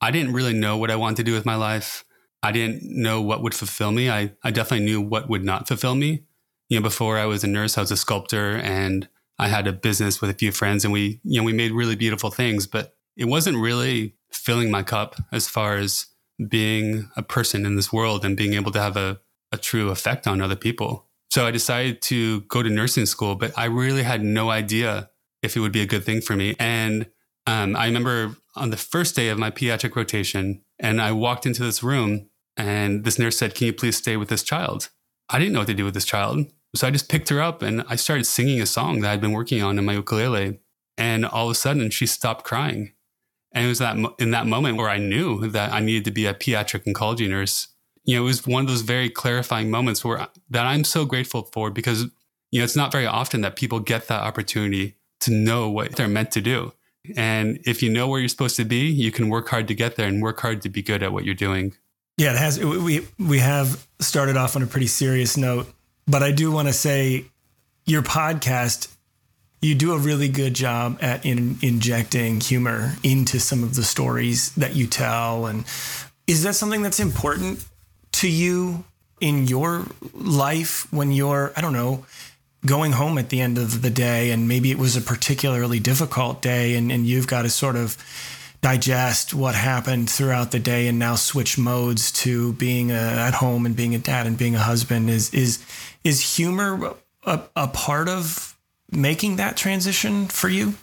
I 0.00 0.10
didn't 0.10 0.32
really 0.32 0.54
know 0.54 0.76
what 0.76 0.90
I 0.90 0.96
wanted 0.96 1.18
to 1.18 1.22
do 1.22 1.32
with 1.32 1.46
my 1.46 1.54
life. 1.54 2.04
I 2.42 2.50
didn't 2.50 2.82
know 2.82 3.22
what 3.22 3.42
would 3.42 3.54
fulfill 3.54 3.92
me. 3.92 4.10
I, 4.10 4.32
I 4.42 4.50
definitely 4.50 4.86
knew 4.86 5.00
what 5.00 5.28
would 5.28 5.44
not 5.44 5.68
fulfill 5.68 5.94
me. 5.94 6.24
You 6.72 6.78
know, 6.78 6.84
before 6.84 7.18
I 7.18 7.26
was 7.26 7.44
a 7.44 7.48
nurse, 7.48 7.76
I 7.76 7.82
was 7.82 7.90
a 7.90 7.98
sculptor 7.98 8.56
and 8.56 9.06
I 9.38 9.48
had 9.48 9.66
a 9.66 9.74
business 9.74 10.22
with 10.22 10.30
a 10.30 10.32
few 10.32 10.50
friends 10.50 10.84
and 10.84 10.92
we, 10.92 11.20
you 11.22 11.38
know, 11.38 11.44
we 11.44 11.52
made 11.52 11.70
really 11.70 11.96
beautiful 11.96 12.30
things, 12.30 12.66
but 12.66 12.96
it 13.14 13.26
wasn't 13.26 13.58
really 13.58 14.14
filling 14.30 14.70
my 14.70 14.82
cup 14.82 15.16
as 15.32 15.46
far 15.46 15.76
as 15.76 16.06
being 16.48 17.10
a 17.14 17.22
person 17.22 17.66
in 17.66 17.76
this 17.76 17.92
world 17.92 18.24
and 18.24 18.38
being 18.38 18.54
able 18.54 18.72
to 18.72 18.80
have 18.80 18.96
a, 18.96 19.20
a 19.52 19.58
true 19.58 19.90
effect 19.90 20.26
on 20.26 20.40
other 20.40 20.56
people. 20.56 21.10
So 21.28 21.46
I 21.46 21.50
decided 21.50 22.00
to 22.04 22.40
go 22.42 22.62
to 22.62 22.70
nursing 22.70 23.04
school, 23.04 23.34
but 23.34 23.52
I 23.54 23.66
really 23.66 24.02
had 24.02 24.24
no 24.24 24.48
idea 24.48 25.10
if 25.42 25.58
it 25.58 25.60
would 25.60 25.72
be 25.72 25.82
a 25.82 25.86
good 25.86 26.04
thing 26.04 26.22
for 26.22 26.36
me. 26.36 26.56
And 26.58 27.04
um, 27.46 27.76
I 27.76 27.84
remember 27.84 28.36
on 28.56 28.70
the 28.70 28.78
first 28.78 29.14
day 29.14 29.28
of 29.28 29.38
my 29.38 29.50
pediatric 29.50 29.94
rotation, 29.94 30.62
and 30.78 31.02
I 31.02 31.12
walked 31.12 31.44
into 31.44 31.62
this 31.62 31.82
room, 31.82 32.30
and 32.56 33.04
this 33.04 33.18
nurse 33.18 33.36
said, 33.36 33.54
Can 33.54 33.66
you 33.66 33.72
please 33.74 33.98
stay 33.98 34.16
with 34.16 34.30
this 34.30 34.42
child? 34.42 34.88
I 35.28 35.38
didn't 35.38 35.52
know 35.52 35.60
what 35.60 35.68
to 35.68 35.74
do 35.74 35.84
with 35.84 35.92
this 35.92 36.06
child. 36.06 36.46
So 36.74 36.86
I 36.86 36.90
just 36.90 37.08
picked 37.08 37.28
her 37.28 37.40
up 37.40 37.62
and 37.62 37.84
I 37.88 37.96
started 37.96 38.24
singing 38.24 38.60
a 38.60 38.66
song 38.66 39.00
that 39.00 39.10
I'd 39.10 39.20
been 39.20 39.32
working 39.32 39.62
on 39.62 39.78
in 39.78 39.84
my 39.84 39.94
ukulele. 39.94 40.60
And 40.98 41.24
all 41.24 41.46
of 41.46 41.52
a 41.52 41.54
sudden, 41.54 41.90
she 41.90 42.06
stopped 42.06 42.44
crying. 42.44 42.92
And 43.52 43.66
it 43.66 43.68
was 43.68 43.78
that 43.78 43.96
in 44.18 44.30
that 44.30 44.46
moment 44.46 44.78
where 44.78 44.88
I 44.88 44.98
knew 44.98 45.48
that 45.48 45.72
I 45.72 45.80
needed 45.80 46.04
to 46.06 46.10
be 46.10 46.26
a 46.26 46.34
pediatric 46.34 46.84
oncology 46.84 47.28
nurse. 47.28 47.68
You 48.04 48.16
know, 48.16 48.22
it 48.22 48.26
was 48.26 48.46
one 48.46 48.62
of 48.62 48.68
those 48.68 48.80
very 48.80 49.10
clarifying 49.10 49.70
moments 49.70 50.04
where 50.04 50.26
that 50.50 50.66
I'm 50.66 50.84
so 50.84 51.04
grateful 51.04 51.42
for 51.52 51.70
because 51.70 52.04
you 52.50 52.60
know 52.60 52.64
it's 52.64 52.76
not 52.76 52.92
very 52.92 53.06
often 53.06 53.42
that 53.42 53.56
people 53.56 53.78
get 53.78 54.08
that 54.08 54.22
opportunity 54.22 54.96
to 55.20 55.30
know 55.30 55.70
what 55.70 55.96
they're 55.96 56.08
meant 56.08 56.32
to 56.32 56.40
do. 56.40 56.72
And 57.16 57.58
if 57.64 57.82
you 57.82 57.90
know 57.90 58.08
where 58.08 58.20
you're 58.20 58.28
supposed 58.28 58.56
to 58.56 58.64
be, 58.64 58.86
you 58.86 59.10
can 59.10 59.28
work 59.28 59.48
hard 59.48 59.68
to 59.68 59.74
get 59.74 59.96
there 59.96 60.08
and 60.08 60.22
work 60.22 60.40
hard 60.40 60.62
to 60.62 60.68
be 60.68 60.82
good 60.82 61.02
at 61.02 61.12
what 61.12 61.24
you're 61.24 61.34
doing. 61.34 61.74
Yeah, 62.16 62.32
it 62.32 62.38
has. 62.38 62.58
We 62.58 63.06
we 63.18 63.38
have 63.38 63.86
started 64.00 64.36
off 64.36 64.56
on 64.56 64.62
a 64.62 64.66
pretty 64.66 64.86
serious 64.86 65.36
note, 65.36 65.72
but 66.06 66.22
I 66.22 66.32
do 66.32 66.50
want 66.50 66.68
to 66.68 66.74
say 66.74 67.26
your 67.84 68.02
podcast 68.02 68.88
you 69.62 69.76
do 69.76 69.92
a 69.92 69.98
really 69.98 70.28
good 70.28 70.54
job 70.54 70.98
at 71.00 71.24
in, 71.24 71.56
injecting 71.62 72.40
humor 72.40 72.96
into 73.04 73.38
some 73.38 73.62
of 73.62 73.76
the 73.76 73.84
stories 73.84 74.52
that 74.56 74.74
you 74.74 74.86
tell 74.86 75.46
and 75.46 75.64
is 76.26 76.42
that 76.42 76.54
something 76.54 76.82
that's 76.82 77.00
important 77.00 77.64
to 78.10 78.28
you 78.28 78.84
in 79.20 79.46
your 79.46 79.86
life 80.12 80.92
when 80.92 81.12
you're 81.12 81.52
i 81.56 81.60
don't 81.60 81.72
know 81.72 82.04
going 82.66 82.92
home 82.92 83.18
at 83.18 83.28
the 83.28 83.40
end 83.40 83.56
of 83.56 83.82
the 83.82 83.90
day 83.90 84.30
and 84.30 84.46
maybe 84.46 84.70
it 84.70 84.78
was 84.78 84.96
a 84.96 85.00
particularly 85.00 85.80
difficult 85.80 86.42
day 86.42 86.76
and, 86.76 86.92
and 86.92 87.06
you've 87.06 87.26
got 87.26 87.42
to 87.42 87.48
sort 87.48 87.76
of 87.76 87.96
digest 88.60 89.34
what 89.34 89.56
happened 89.56 90.08
throughout 90.08 90.52
the 90.52 90.60
day 90.60 90.86
and 90.86 90.96
now 90.96 91.16
switch 91.16 91.58
modes 91.58 92.12
to 92.12 92.52
being 92.52 92.92
a, 92.92 92.94
at 92.94 93.34
home 93.34 93.66
and 93.66 93.74
being 93.74 93.92
a 93.92 93.98
dad 93.98 94.24
and 94.24 94.38
being 94.38 94.54
a 94.54 94.60
husband 94.60 95.10
is 95.10 95.34
is 95.34 95.64
is 96.04 96.36
humor 96.36 96.94
a, 97.24 97.40
a 97.56 97.68
part 97.68 98.08
of 98.08 98.56
making 98.90 99.36
that 99.36 99.56
transition 99.56 100.26
for 100.26 100.48
you? 100.48 100.74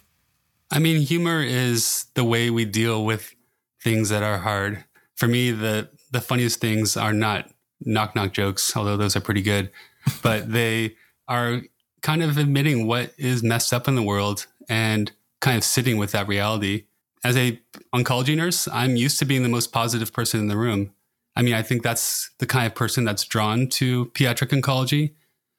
I 0.72 0.80
mean, 0.80 1.02
humor 1.02 1.42
is 1.42 2.06
the 2.14 2.24
way 2.24 2.50
we 2.50 2.66
deal 2.66 3.04
with 3.04 3.34
things 3.82 4.10
that 4.10 4.24
are 4.24 4.40
hard. 4.40 4.84
For 5.16 5.28
me, 5.28 5.52
the 5.52 5.90
the 6.12 6.22
funniest 6.22 6.60
things 6.60 6.98
are 6.98 7.14
not 7.14 7.50
knock 7.82 8.16
knock 8.16 8.34
jokes, 8.34 8.76
although 8.76 8.98
those 8.98 9.16
are 9.16 9.22
pretty 9.22 9.42
good, 9.42 9.72
but 10.24 10.52
they 10.52 10.96
are 11.28 11.62
kind 12.02 12.24
of 12.24 12.38
admitting 12.38 12.88
what 12.88 13.14
is 13.18 13.44
messed 13.44 13.74
up 13.74 13.88
in 13.88 13.96
the 13.96 14.04
world 14.04 14.48
and 14.70 15.12
kind 15.42 15.58
of 15.58 15.64
sitting 15.64 15.98
with 15.98 16.12
that 16.12 16.28
reality. 16.28 16.86
As 17.24 17.36
a 17.36 17.60
oncology 17.94 18.36
nurse, 18.36 18.68
I'm 18.72 18.96
used 18.96 19.20
to 19.20 19.26
being 19.26 19.44
the 19.44 19.50
most 19.50 19.72
positive 19.74 20.14
person 20.14 20.40
in 20.40 20.48
the 20.48 20.56
room. 20.56 20.94
I 21.36 21.42
mean, 21.42 21.54
I 21.54 21.62
think 21.62 21.84
that's 21.84 22.32
the 22.40 22.46
kind 22.46 22.68
of 22.68 22.76
person 22.76 23.06
that's 23.06 23.24
drawn 23.24 23.68
to 23.70 24.08
pediatric 24.08 24.50
oncology. 24.50 25.14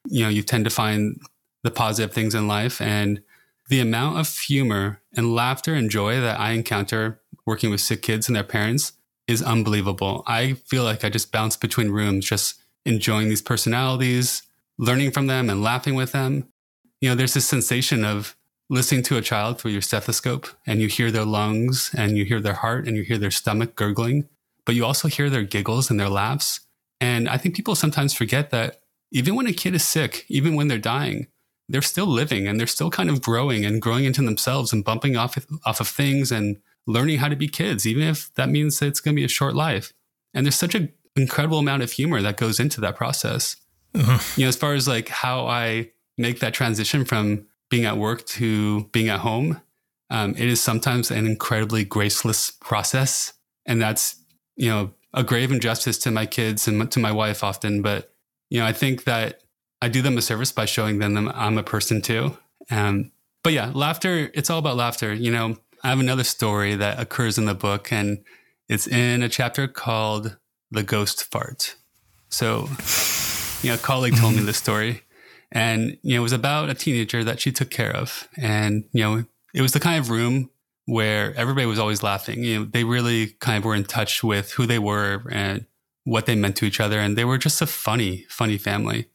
You 0.05 0.23
know, 0.23 0.29
you 0.29 0.43
tend 0.43 0.65
to 0.65 0.69
find 0.69 1.19
the 1.63 1.71
positive 1.71 2.13
things 2.13 2.35
in 2.35 2.47
life 2.47 2.81
and 2.81 3.21
the 3.69 3.79
amount 3.79 4.19
of 4.19 4.37
humor 4.37 5.01
and 5.15 5.33
laughter 5.33 5.73
and 5.73 5.89
joy 5.89 6.19
that 6.19 6.39
I 6.39 6.51
encounter 6.51 7.21
working 7.45 7.69
with 7.69 7.81
sick 7.81 8.01
kids 8.01 8.27
and 8.27 8.35
their 8.35 8.43
parents 8.43 8.93
is 9.27 9.41
unbelievable. 9.41 10.23
I 10.27 10.53
feel 10.53 10.83
like 10.83 11.03
I 11.03 11.09
just 11.09 11.31
bounce 11.31 11.55
between 11.55 11.89
rooms, 11.89 12.25
just 12.25 12.61
enjoying 12.85 13.29
these 13.29 13.41
personalities, 13.41 14.43
learning 14.77 15.11
from 15.11 15.27
them 15.27 15.49
and 15.49 15.63
laughing 15.63 15.95
with 15.95 16.11
them. 16.11 16.47
You 16.99 17.09
know, 17.09 17.15
there's 17.15 17.33
this 17.33 17.47
sensation 17.47 18.03
of 18.03 18.35
listening 18.69 19.03
to 19.03 19.17
a 19.17 19.21
child 19.21 19.59
through 19.59 19.71
your 19.71 19.81
stethoscope 19.81 20.47
and 20.65 20.81
you 20.81 20.87
hear 20.87 21.11
their 21.11 21.25
lungs 21.25 21.91
and 21.95 22.17
you 22.17 22.25
hear 22.25 22.39
their 22.39 22.53
heart 22.53 22.87
and 22.87 22.95
you 22.95 23.03
hear 23.03 23.17
their 23.17 23.31
stomach 23.31 23.75
gurgling, 23.75 24.27
but 24.65 24.75
you 24.75 24.85
also 24.85 25.07
hear 25.07 25.29
their 25.29 25.43
giggles 25.43 25.89
and 25.89 25.99
their 25.99 26.09
laughs. 26.09 26.61
And 26.99 27.27
I 27.27 27.37
think 27.37 27.55
people 27.55 27.75
sometimes 27.75 28.13
forget 28.13 28.51
that 28.51 28.81
even 29.11 29.35
when 29.35 29.47
a 29.47 29.53
kid 29.53 29.75
is 29.75 29.83
sick, 29.83 30.25
even 30.29 30.55
when 30.55 30.67
they're 30.67 30.77
dying, 30.77 31.27
they're 31.67 31.81
still 31.81 32.05
living 32.05 32.47
and 32.47 32.59
they're 32.59 32.67
still 32.67 32.89
kind 32.89 33.09
of 33.09 33.21
growing 33.21 33.65
and 33.65 33.81
growing 33.81 34.05
into 34.05 34.21
themselves 34.21 34.73
and 34.73 34.83
bumping 34.83 35.15
off 35.15 35.37
off 35.65 35.79
of 35.79 35.87
things 35.87 36.31
and 36.31 36.57
learning 36.87 37.19
how 37.19 37.27
to 37.27 37.35
be 37.35 37.47
kids, 37.47 37.85
even 37.85 38.03
if 38.03 38.33
that 38.35 38.49
means 38.49 38.79
that 38.79 38.87
it's 38.87 38.99
going 38.99 39.15
to 39.15 39.19
be 39.19 39.25
a 39.25 39.29
short 39.29 39.55
life. 39.55 39.93
And 40.33 40.45
there's 40.45 40.55
such 40.55 40.75
an 40.75 40.91
incredible 41.15 41.59
amount 41.59 41.83
of 41.83 41.91
humor 41.91 42.21
that 42.21 42.37
goes 42.37 42.59
into 42.59 42.81
that 42.81 42.95
process. 42.95 43.55
Uh-huh. 43.93 44.19
You 44.37 44.45
know, 44.45 44.49
as 44.49 44.55
far 44.55 44.73
as 44.73 44.87
like 44.87 45.09
how 45.09 45.47
I 45.47 45.91
make 46.17 46.39
that 46.39 46.53
transition 46.53 47.05
from 47.05 47.47
being 47.69 47.85
at 47.85 47.97
work 47.97 48.25
to 48.25 48.85
being 48.85 49.09
at 49.09 49.19
home, 49.19 49.61
um, 50.09 50.31
it 50.31 50.47
is 50.47 50.61
sometimes 50.61 51.11
an 51.11 51.25
incredibly 51.25 51.85
graceless 51.85 52.51
process, 52.51 53.33
and 53.65 53.81
that's 53.81 54.20
you 54.61 54.69
know 54.69 54.93
a 55.13 55.23
grave 55.23 55.51
injustice 55.51 55.97
to 55.97 56.11
my 56.11 56.25
kids 56.25 56.67
and 56.67 56.89
to 56.91 56.99
my 56.99 57.11
wife 57.11 57.43
often. 57.43 57.81
But 57.81 58.13
you 58.49 58.59
know, 58.59 58.65
I 58.65 58.73
think 58.73 59.05
that 59.05 59.41
I 59.81 59.89
do 59.89 60.01
them 60.01 60.17
a 60.17 60.21
service 60.21 60.51
by 60.51 60.65
showing 60.65 60.99
them 60.99 61.15
that 61.15 61.35
I'm 61.35 61.57
a 61.57 61.63
person 61.63 62.01
too. 62.01 62.37
Um, 62.69 63.11
but 63.43 63.53
yeah, 63.53 63.71
laughter, 63.73 64.29
it's 64.35 64.51
all 64.51 64.59
about 64.59 64.77
laughter. 64.77 65.13
You 65.13 65.31
know, 65.31 65.57
I 65.83 65.89
have 65.89 65.99
another 65.99 66.23
story 66.23 66.75
that 66.75 66.99
occurs 66.99 67.39
in 67.39 67.45
the 67.45 67.55
book, 67.55 67.91
and 67.91 68.23
it's 68.69 68.85
in 68.87 69.23
a 69.23 69.29
chapter 69.29 69.67
called 69.67 70.37
The 70.69 70.83
Ghost 70.83 71.23
Fart. 71.23 71.75
So, 72.29 72.69
you 73.63 73.69
know, 73.69 73.75
a 73.75 73.79
colleague 73.79 74.15
told 74.15 74.35
me 74.35 74.41
this 74.41 74.57
story, 74.57 75.01
and, 75.51 75.97
you 76.03 76.13
know, 76.13 76.19
it 76.19 76.23
was 76.23 76.33
about 76.33 76.69
a 76.69 76.75
teenager 76.75 77.23
that 77.23 77.39
she 77.39 77.51
took 77.51 77.71
care 77.71 77.93
of. 77.93 78.27
And, 78.37 78.85
you 78.93 79.03
know, 79.03 79.25
it 79.55 79.61
was 79.61 79.73
the 79.73 79.79
kind 79.79 79.99
of 79.99 80.11
room 80.11 80.51
where 80.91 81.33
everybody 81.35 81.65
was 81.65 81.79
always 81.79 82.03
laughing. 82.03 82.43
You 82.43 82.59
know, 82.59 82.65
they 82.65 82.83
really 82.83 83.27
kind 83.39 83.57
of 83.57 83.65
were 83.65 83.75
in 83.75 83.85
touch 83.85 84.23
with 84.23 84.51
who 84.51 84.65
they 84.65 84.79
were 84.79 85.23
and 85.31 85.65
what 86.03 86.25
they 86.25 86.35
meant 86.35 86.55
to 86.57 86.65
each 86.65 86.79
other. 86.79 86.99
And 86.99 87.17
they 87.17 87.25
were 87.25 87.37
just 87.37 87.61
a 87.61 87.67
funny, 87.67 88.25
funny 88.29 88.57
family 88.57 89.07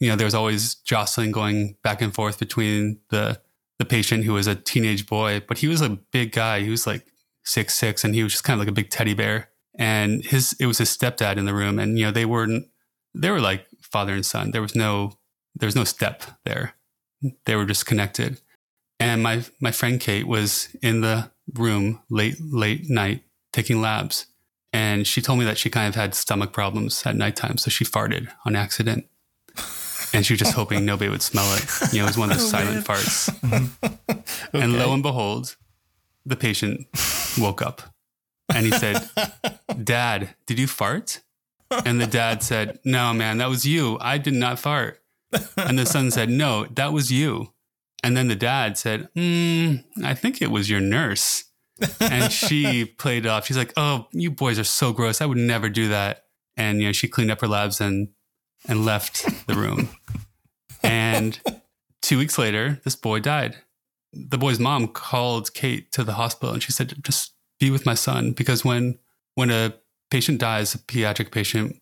you 0.00 0.10
know, 0.10 0.16
there 0.16 0.26
was 0.26 0.34
always 0.34 0.74
jostling 0.76 1.32
going 1.32 1.76
back 1.82 2.02
and 2.02 2.14
forth 2.14 2.38
between 2.38 3.00
the 3.10 3.40
the 3.78 3.84
patient 3.84 4.24
who 4.24 4.34
was 4.34 4.46
a 4.46 4.54
teenage 4.54 5.06
boy, 5.06 5.42
but 5.48 5.58
he 5.58 5.66
was 5.66 5.80
a 5.80 5.88
big 5.88 6.30
guy. 6.32 6.60
He 6.60 6.70
was 6.70 6.86
like 6.86 7.06
six 7.44 7.74
six, 7.74 8.04
and 8.04 8.14
he 8.14 8.22
was 8.22 8.32
just 8.32 8.44
kind 8.44 8.54
of 8.54 8.60
like 8.60 8.68
a 8.68 8.74
big 8.74 8.90
teddy 8.90 9.14
bear. 9.14 9.48
And 9.78 10.24
his 10.24 10.54
it 10.60 10.66
was 10.66 10.78
his 10.78 10.94
stepdad 10.94 11.36
in 11.36 11.46
the 11.46 11.54
room, 11.54 11.78
and 11.78 11.98
you 11.98 12.04
know 12.04 12.10
they 12.10 12.26
weren't 12.26 12.66
they 13.14 13.30
were 13.30 13.40
like 13.40 13.66
father 13.80 14.12
and 14.12 14.26
son. 14.26 14.50
There 14.50 14.62
was 14.62 14.74
no 14.74 15.12
there 15.54 15.66
was 15.66 15.76
no 15.76 15.84
step 15.84 16.22
there. 16.44 16.74
They 17.46 17.56
were 17.56 17.64
just 17.64 17.86
connected. 17.86 18.40
And 19.00 19.22
my 19.22 19.44
my 19.60 19.72
friend 19.72 20.00
Kate 20.00 20.26
was 20.26 20.74
in 20.82 21.00
the 21.00 21.30
room 21.54 22.00
late 22.08 22.36
late 22.40 22.88
night 22.88 23.22
taking 23.52 23.80
labs, 23.80 24.26
and 24.72 25.06
she 25.06 25.20
told 25.20 25.38
me 25.38 25.44
that 25.44 25.58
she 25.58 25.70
kind 25.70 25.88
of 25.88 25.94
had 25.94 26.14
stomach 26.14 26.52
problems 26.52 27.04
at 27.06 27.16
nighttime, 27.16 27.58
so 27.58 27.70
she 27.70 27.84
farted 27.84 28.28
on 28.44 28.56
accident 28.56 29.06
and 30.14 30.24
she 30.24 30.32
was 30.32 30.38
just 30.38 30.54
hoping 30.54 30.84
nobody 30.84 31.10
would 31.10 31.22
smell 31.22 31.52
it. 31.54 31.92
You 31.92 31.98
know, 31.98 32.04
it 32.04 32.08
was 32.08 32.18
one 32.18 32.30
of 32.30 32.38
those 32.38 32.46
oh, 32.46 32.58
silent 32.58 32.74
man. 32.76 32.82
farts. 32.84 33.72
okay. 34.54 34.64
And 34.64 34.78
lo 34.78 34.94
and 34.94 35.02
behold, 35.02 35.56
the 36.24 36.36
patient 36.36 36.86
woke 37.38 37.60
up 37.60 37.82
and 38.54 38.64
he 38.64 38.72
said, 38.72 39.08
Dad, 39.84 40.34
did 40.46 40.58
you 40.58 40.66
fart? 40.66 41.20
And 41.84 42.00
the 42.00 42.06
dad 42.06 42.42
said, 42.42 42.78
No, 42.84 43.12
man, 43.12 43.38
that 43.38 43.48
was 43.48 43.66
you. 43.66 43.98
I 44.00 44.18
did 44.18 44.34
not 44.34 44.60
fart. 44.60 45.02
And 45.56 45.76
the 45.76 45.86
son 45.86 46.12
said, 46.12 46.30
No, 46.30 46.66
that 46.66 46.92
was 46.92 47.10
you. 47.10 47.52
And 48.04 48.14
then 48.18 48.28
the 48.28 48.36
dad 48.36 48.76
said, 48.76 49.08
mm, 49.16 49.82
I 50.04 50.12
think 50.12 50.42
it 50.42 50.50
was 50.50 50.68
your 50.68 50.80
nurse. 50.80 51.44
And 52.00 52.30
she 52.32 52.84
played 52.84 53.26
off. 53.26 53.46
She's 53.46 53.56
like, 53.56 53.72
Oh, 53.78 54.08
you 54.12 54.30
boys 54.30 54.58
are 54.58 54.64
so 54.64 54.92
gross. 54.92 55.22
I 55.22 55.26
would 55.26 55.38
never 55.38 55.70
do 55.70 55.88
that. 55.88 56.26
And, 56.54 56.80
you 56.80 56.88
know, 56.88 56.92
she 56.92 57.08
cleaned 57.08 57.30
up 57.30 57.40
her 57.40 57.48
labs 57.48 57.80
and 57.80 58.08
and 58.66 58.84
left 58.84 59.26
the 59.46 59.54
room. 59.54 59.88
and 60.82 61.40
two 62.02 62.18
weeks 62.18 62.36
later, 62.36 62.78
this 62.84 62.94
boy 62.94 63.20
died. 63.20 63.56
The 64.12 64.38
boy's 64.38 64.60
mom 64.60 64.88
called 64.88 65.54
Kate 65.54 65.90
to 65.92 66.04
the 66.04 66.12
hospital 66.12 66.52
and 66.52 66.62
she 66.62 66.72
said, 66.72 66.94
just 67.02 67.32
be 67.58 67.70
with 67.70 67.86
my 67.86 67.94
son. 67.94 68.32
Because 68.32 68.64
when, 68.64 68.98
when 69.34 69.50
a 69.50 69.74
patient 70.10 70.40
dies, 70.40 70.74
a 70.74 70.78
pediatric 70.78 71.30
patient, 71.30 71.80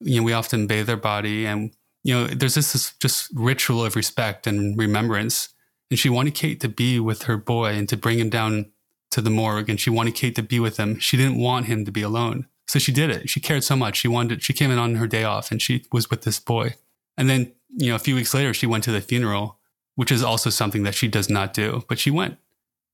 you 0.00 0.20
know, 0.20 0.24
we 0.24 0.32
often 0.32 0.68
bathe 0.68 0.86
their 0.86 0.96
body 0.96 1.46
and, 1.46 1.72
you 2.04 2.14
know, 2.14 2.26
there's 2.26 2.54
this, 2.54 2.72
this 2.72 2.94
just 3.00 3.28
ritual 3.34 3.84
of 3.84 3.96
respect 3.96 4.46
and 4.46 4.78
remembrance. 4.78 5.48
And 5.90 5.98
she 5.98 6.08
wanted 6.08 6.34
Kate 6.34 6.60
to 6.60 6.68
be 6.68 6.98
with 6.98 7.22
her 7.24 7.36
boy 7.36 7.72
and 7.72 7.88
to 7.88 7.96
bring 7.96 8.18
him 8.18 8.30
down 8.30 8.72
to 9.10 9.20
the 9.20 9.30
morgue. 9.30 9.68
And 9.68 9.80
she 9.80 9.90
wanted 9.90 10.14
Kate 10.14 10.34
to 10.36 10.42
be 10.42 10.58
with 10.58 10.76
him. 10.76 10.98
She 10.98 11.16
didn't 11.16 11.38
want 11.38 11.66
him 11.66 11.84
to 11.84 11.92
be 11.92 12.02
alone. 12.02 12.46
So 12.66 12.78
she 12.78 12.92
did 12.92 13.10
it. 13.10 13.28
She 13.28 13.40
cared 13.40 13.62
so 13.62 13.76
much. 13.76 13.96
She 13.96 14.08
wanted, 14.08 14.42
she 14.42 14.52
came 14.52 14.70
in 14.70 14.78
on 14.78 14.94
her 14.96 15.06
day 15.06 15.24
off 15.24 15.50
and 15.50 15.60
she 15.60 15.84
was 15.92 16.10
with 16.10 16.22
this 16.22 16.40
boy. 16.40 16.74
And 17.16 17.28
then 17.28 17.52
you 17.76 17.88
know, 17.88 17.96
a 17.96 18.00
few 18.00 18.14
weeks 18.14 18.34
later, 18.34 18.54
she 18.54 18.66
went 18.66 18.84
to 18.84 18.92
the 18.92 19.00
funeral, 19.00 19.58
which 19.96 20.12
is 20.12 20.22
also 20.22 20.50
something 20.50 20.84
that 20.84 20.94
she 20.94 21.08
does 21.08 21.28
not 21.28 21.52
do, 21.52 21.84
but 21.88 21.98
she 21.98 22.10
went 22.10 22.38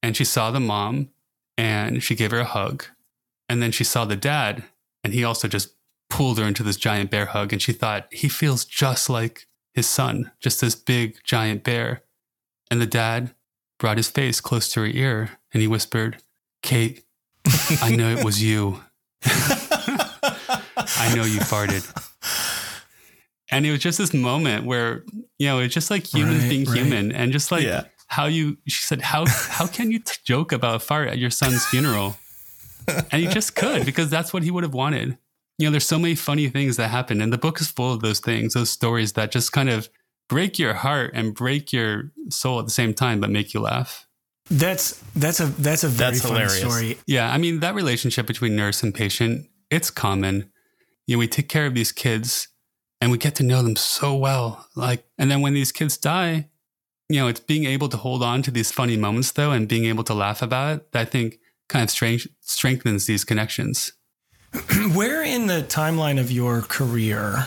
and 0.02 0.16
she 0.16 0.24
saw 0.24 0.50
the 0.50 0.60
mom 0.60 1.10
and 1.58 2.02
she 2.02 2.14
gave 2.14 2.30
her 2.30 2.40
a 2.40 2.44
hug. 2.44 2.84
And 3.48 3.62
then 3.62 3.72
she 3.72 3.84
saw 3.84 4.04
the 4.04 4.16
dad 4.16 4.64
and 5.04 5.12
he 5.12 5.24
also 5.24 5.48
just 5.48 5.74
pulled 6.08 6.38
her 6.38 6.44
into 6.44 6.62
this 6.62 6.76
giant 6.76 7.10
bear 7.10 7.26
hug. 7.26 7.52
And 7.52 7.60
she 7.60 7.72
thought, 7.72 8.08
he 8.10 8.28
feels 8.28 8.64
just 8.64 9.10
like 9.10 9.46
his 9.74 9.86
son, 9.86 10.30
just 10.40 10.60
this 10.60 10.74
big 10.74 11.18
giant 11.24 11.62
bear. 11.62 12.02
And 12.70 12.80
the 12.80 12.86
dad 12.86 13.34
brought 13.78 13.96
his 13.96 14.08
face 14.08 14.40
close 14.40 14.70
to 14.72 14.80
her 14.80 14.86
ear 14.86 15.30
and 15.52 15.60
he 15.60 15.66
whispered, 15.66 16.18
Kate, 16.62 17.04
I 17.82 17.94
know 17.96 18.10
it 18.10 18.24
was 18.24 18.42
you. 18.42 18.80
I 19.22 21.12
know 21.14 21.24
you 21.24 21.40
farted. 21.40 21.84
And 23.50 23.66
it 23.66 23.72
was 23.72 23.80
just 23.80 23.98
this 23.98 24.14
moment 24.14 24.64
where, 24.64 25.04
you 25.38 25.46
know, 25.48 25.58
it's 25.58 25.74
just 25.74 25.90
like 25.90 26.06
humans 26.14 26.42
Right, 26.42 26.50
being 26.50 26.64
right. 26.66 26.78
human 26.78 27.12
and 27.12 27.32
just 27.32 27.50
like 27.50 27.64
Yeah. 27.64 27.84
how 28.06 28.26
you, 28.26 28.58
she 28.68 28.84
said, 28.84 29.00
how, 29.02 29.24
how 29.26 29.66
can 29.66 29.90
you 29.90 29.98
t- 29.98 30.14
joke 30.24 30.52
about 30.52 30.76
a 30.76 30.78
fart 30.78 31.08
at 31.08 31.18
your 31.18 31.30
son's 31.30 31.64
funeral? 31.66 32.16
and 33.10 33.20
he 33.22 33.26
just 33.26 33.56
could 33.56 33.84
because 33.84 34.08
that's 34.10 34.32
what 34.32 34.42
he 34.44 34.50
would 34.50 34.62
have 34.64 34.74
wanted. 34.74 35.18
You 35.58 35.66
know, 35.66 35.72
there's 35.72 35.86
so 35.86 35.98
many 35.98 36.14
funny 36.14 36.48
things 36.48 36.76
that 36.76 36.88
happen 36.88 37.20
and 37.20 37.32
the 37.32 37.38
book 37.38 37.60
is 37.60 37.68
full 37.70 37.92
of 37.92 38.00
those 38.00 38.20
things, 38.20 38.54
those 38.54 38.70
stories 38.70 39.14
that 39.14 39.32
just 39.32 39.52
kind 39.52 39.68
of 39.68 39.88
break 40.30 40.58
your 40.58 40.72
heart 40.74 41.10
and 41.12 41.34
break 41.34 41.72
your 41.72 42.12
soul 42.30 42.60
at 42.60 42.64
the 42.64 42.70
same 42.70 42.94
time, 42.94 43.20
but 43.20 43.28
make 43.28 43.52
you 43.52 43.60
laugh. 43.60 44.06
That's 44.48 45.02
that's 45.14 45.40
a 45.40 45.46
that's 45.46 45.84
a 45.84 45.88
very 45.88 46.12
That's 46.12 46.22
funny 46.22 46.40
hilarious. 46.40 46.58
story. 46.60 46.98
Yeah, 47.06 47.30
I 47.30 47.36
mean 47.38 47.60
that 47.60 47.74
relationship 47.74 48.26
between 48.26 48.56
nurse 48.56 48.82
and 48.82 48.94
patient, 48.94 49.46
it's 49.70 49.90
common. 49.90 50.50
You 51.06 51.16
know, 51.16 51.18
we 51.18 51.28
take 51.28 51.48
care 51.48 51.66
of 51.66 51.74
these 51.74 51.92
kids 51.92 52.48
and 53.00 53.10
we 53.10 53.18
get 53.18 53.34
to 53.36 53.42
know 53.42 53.62
them 53.62 53.76
so 53.76 54.16
well. 54.16 54.66
Like 54.74 55.04
and 55.18 55.30
then 55.30 55.40
when 55.40 55.52
these 55.52 55.72
kids 55.72 55.96
die, 55.96 56.48
you 57.08 57.20
know, 57.20 57.28
it's 57.28 57.40
being 57.40 57.64
able 57.64 57.88
to 57.90 57.96
hold 57.96 58.22
on 58.22 58.42
to 58.42 58.50
these 58.50 58.72
funny 58.72 58.96
moments 58.96 59.32
though 59.32 59.50
and 59.52 59.68
being 59.68 59.84
able 59.84 60.04
to 60.04 60.14
laugh 60.14 60.42
about 60.42 60.76
it 60.76 60.92
that 60.92 61.00
I 61.00 61.04
think 61.04 61.38
kind 61.68 61.84
of 61.84 61.90
strength, 61.90 62.26
strengthens 62.40 63.06
these 63.06 63.24
connections. 63.24 63.92
Where 64.94 65.22
in 65.22 65.46
the 65.46 65.62
timeline 65.62 66.18
of 66.18 66.30
your 66.32 66.62
career 66.62 67.46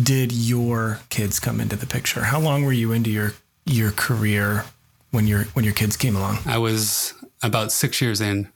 did 0.00 0.32
your 0.32 1.00
kids 1.10 1.40
come 1.40 1.60
into 1.60 1.76
the 1.76 1.86
picture? 1.86 2.24
How 2.24 2.40
long 2.40 2.64
were 2.64 2.72
you 2.72 2.92
into 2.92 3.10
your 3.10 3.34
your 3.66 3.90
career 3.90 4.64
when 5.10 5.26
your 5.26 5.44
when 5.54 5.64
your 5.64 5.74
kids 5.74 5.96
came 5.96 6.16
along? 6.16 6.38
I 6.46 6.58
was 6.58 7.14
about 7.42 7.72
6 7.72 8.00
years 8.00 8.20
in. 8.20 8.48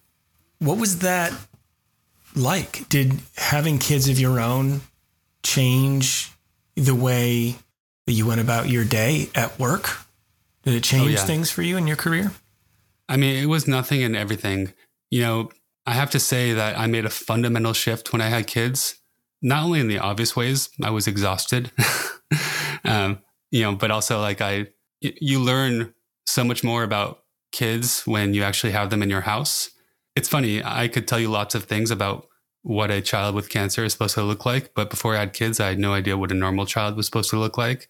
What 0.58 0.78
was 0.78 1.00
that 1.00 1.32
like? 2.34 2.88
Did 2.88 3.20
having 3.36 3.78
kids 3.78 4.08
of 4.08 4.18
your 4.18 4.40
own 4.40 4.82
change 5.42 6.30
the 6.76 6.94
way 6.94 7.56
that 8.06 8.12
you 8.12 8.26
went 8.26 8.40
about 8.40 8.68
your 8.68 8.84
day 8.84 9.28
at 9.34 9.58
work? 9.58 9.98
Did 10.62 10.74
it 10.74 10.84
change 10.84 11.10
yeah. 11.10 11.24
things 11.24 11.50
for 11.50 11.62
you 11.62 11.76
in 11.76 11.86
your 11.86 11.96
career? 11.96 12.32
I 13.08 13.16
mean, 13.16 13.42
it 13.42 13.46
was 13.46 13.66
nothing 13.66 14.02
and 14.02 14.16
everything. 14.16 14.72
You 15.10 15.22
know, 15.22 15.50
I 15.86 15.92
have 15.92 16.10
to 16.12 16.20
say 16.20 16.52
that 16.52 16.78
I 16.78 16.86
made 16.86 17.04
a 17.04 17.10
fundamental 17.10 17.72
shift 17.72 18.12
when 18.12 18.22
I 18.22 18.28
had 18.28 18.46
kids, 18.46 18.94
not 19.42 19.64
only 19.64 19.80
in 19.80 19.88
the 19.88 19.98
obvious 19.98 20.36
ways, 20.36 20.70
I 20.82 20.90
was 20.90 21.06
exhausted, 21.06 21.72
um, 22.84 23.18
you 23.50 23.62
know, 23.62 23.74
but 23.74 23.90
also 23.90 24.20
like 24.20 24.40
I, 24.40 24.68
you 25.00 25.40
learn 25.40 25.94
so 26.26 26.44
much 26.44 26.62
more 26.62 26.84
about 26.84 27.24
kids 27.50 28.02
when 28.06 28.34
you 28.34 28.42
actually 28.44 28.72
have 28.72 28.90
them 28.90 29.02
in 29.02 29.10
your 29.10 29.22
house. 29.22 29.70
It's 30.14 30.28
funny, 30.28 30.62
I 30.64 30.88
could 30.88 31.08
tell 31.08 31.18
you 31.18 31.28
lots 31.28 31.54
of 31.54 31.64
things 31.64 31.90
about 31.90 32.28
what 32.62 32.92
a 32.92 33.00
child 33.00 33.34
with 33.34 33.48
cancer 33.48 33.84
is 33.84 33.92
supposed 33.92 34.14
to 34.14 34.22
look 34.22 34.46
like, 34.46 34.72
but 34.74 34.88
before 34.88 35.16
I 35.16 35.20
had 35.20 35.32
kids, 35.32 35.58
I 35.58 35.68
had 35.68 35.80
no 35.80 35.92
idea 35.94 36.16
what 36.16 36.30
a 36.30 36.34
normal 36.34 36.64
child 36.64 36.96
was 36.96 37.06
supposed 37.06 37.30
to 37.30 37.38
look 37.38 37.58
like. 37.58 37.88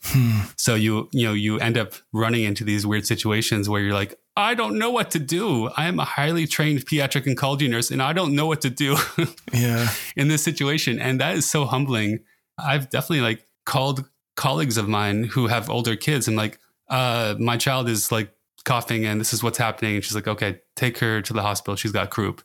So 0.56 0.74
you 0.74 1.10
you 1.12 1.26
know 1.26 1.34
you 1.34 1.58
end 1.58 1.76
up 1.76 1.92
running 2.12 2.44
into 2.44 2.64
these 2.64 2.86
weird 2.86 3.06
situations 3.06 3.68
where 3.68 3.82
you're 3.82 3.92
like, 3.92 4.18
I 4.36 4.54
don't 4.54 4.78
know 4.78 4.90
what 4.90 5.10
to 5.12 5.18
do. 5.18 5.68
I 5.76 5.86
am 5.88 5.98
a 6.00 6.04
highly 6.04 6.46
trained 6.46 6.86
pediatric 6.86 7.26
oncology 7.26 7.68
nurse, 7.68 7.90
and 7.90 8.02
I 8.02 8.12
don't 8.12 8.34
know 8.34 8.46
what 8.46 8.62
to 8.62 8.70
do 8.70 8.96
Yeah. 9.52 9.88
in 10.16 10.28
this 10.28 10.42
situation, 10.42 10.98
and 10.98 11.20
that 11.20 11.36
is 11.36 11.48
so 11.48 11.64
humbling. 11.66 12.20
I've 12.58 12.88
definitely 12.88 13.20
like 13.20 13.46
called 13.66 14.08
colleagues 14.36 14.78
of 14.78 14.88
mine 14.88 15.24
who 15.24 15.48
have 15.48 15.68
older 15.68 15.96
kids. 15.96 16.28
and 16.28 16.36
like, 16.36 16.58
uh, 16.88 17.34
my 17.38 17.56
child 17.58 17.88
is 17.88 18.10
like 18.10 18.34
coughing, 18.64 19.04
and 19.04 19.20
this 19.20 19.34
is 19.34 19.42
what's 19.42 19.58
happening. 19.58 19.96
And 19.96 20.04
she's 20.04 20.14
like, 20.14 20.28
okay, 20.28 20.60
take 20.76 20.98
her 20.98 21.20
to 21.20 21.32
the 21.34 21.42
hospital. 21.42 21.76
She's 21.76 21.92
got 21.92 22.10
croup. 22.10 22.42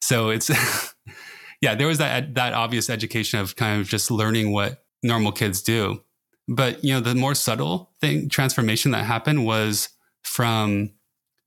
So 0.00 0.30
it's 0.30 0.50
yeah, 1.60 1.74
there 1.74 1.86
was 1.86 1.98
that 1.98 2.34
that 2.34 2.54
obvious 2.54 2.88
education 2.88 3.40
of 3.40 3.56
kind 3.56 3.80
of 3.80 3.86
just 3.88 4.10
learning 4.10 4.52
what 4.52 4.84
normal 5.02 5.32
kids 5.32 5.62
do. 5.62 6.02
But 6.48 6.82
you 6.84 6.94
know, 6.94 7.00
the 7.00 7.14
more 7.14 7.34
subtle 7.34 7.90
thing 8.00 8.28
transformation 8.30 8.92
that 8.92 9.04
happened 9.04 9.44
was 9.44 9.90
from 10.22 10.90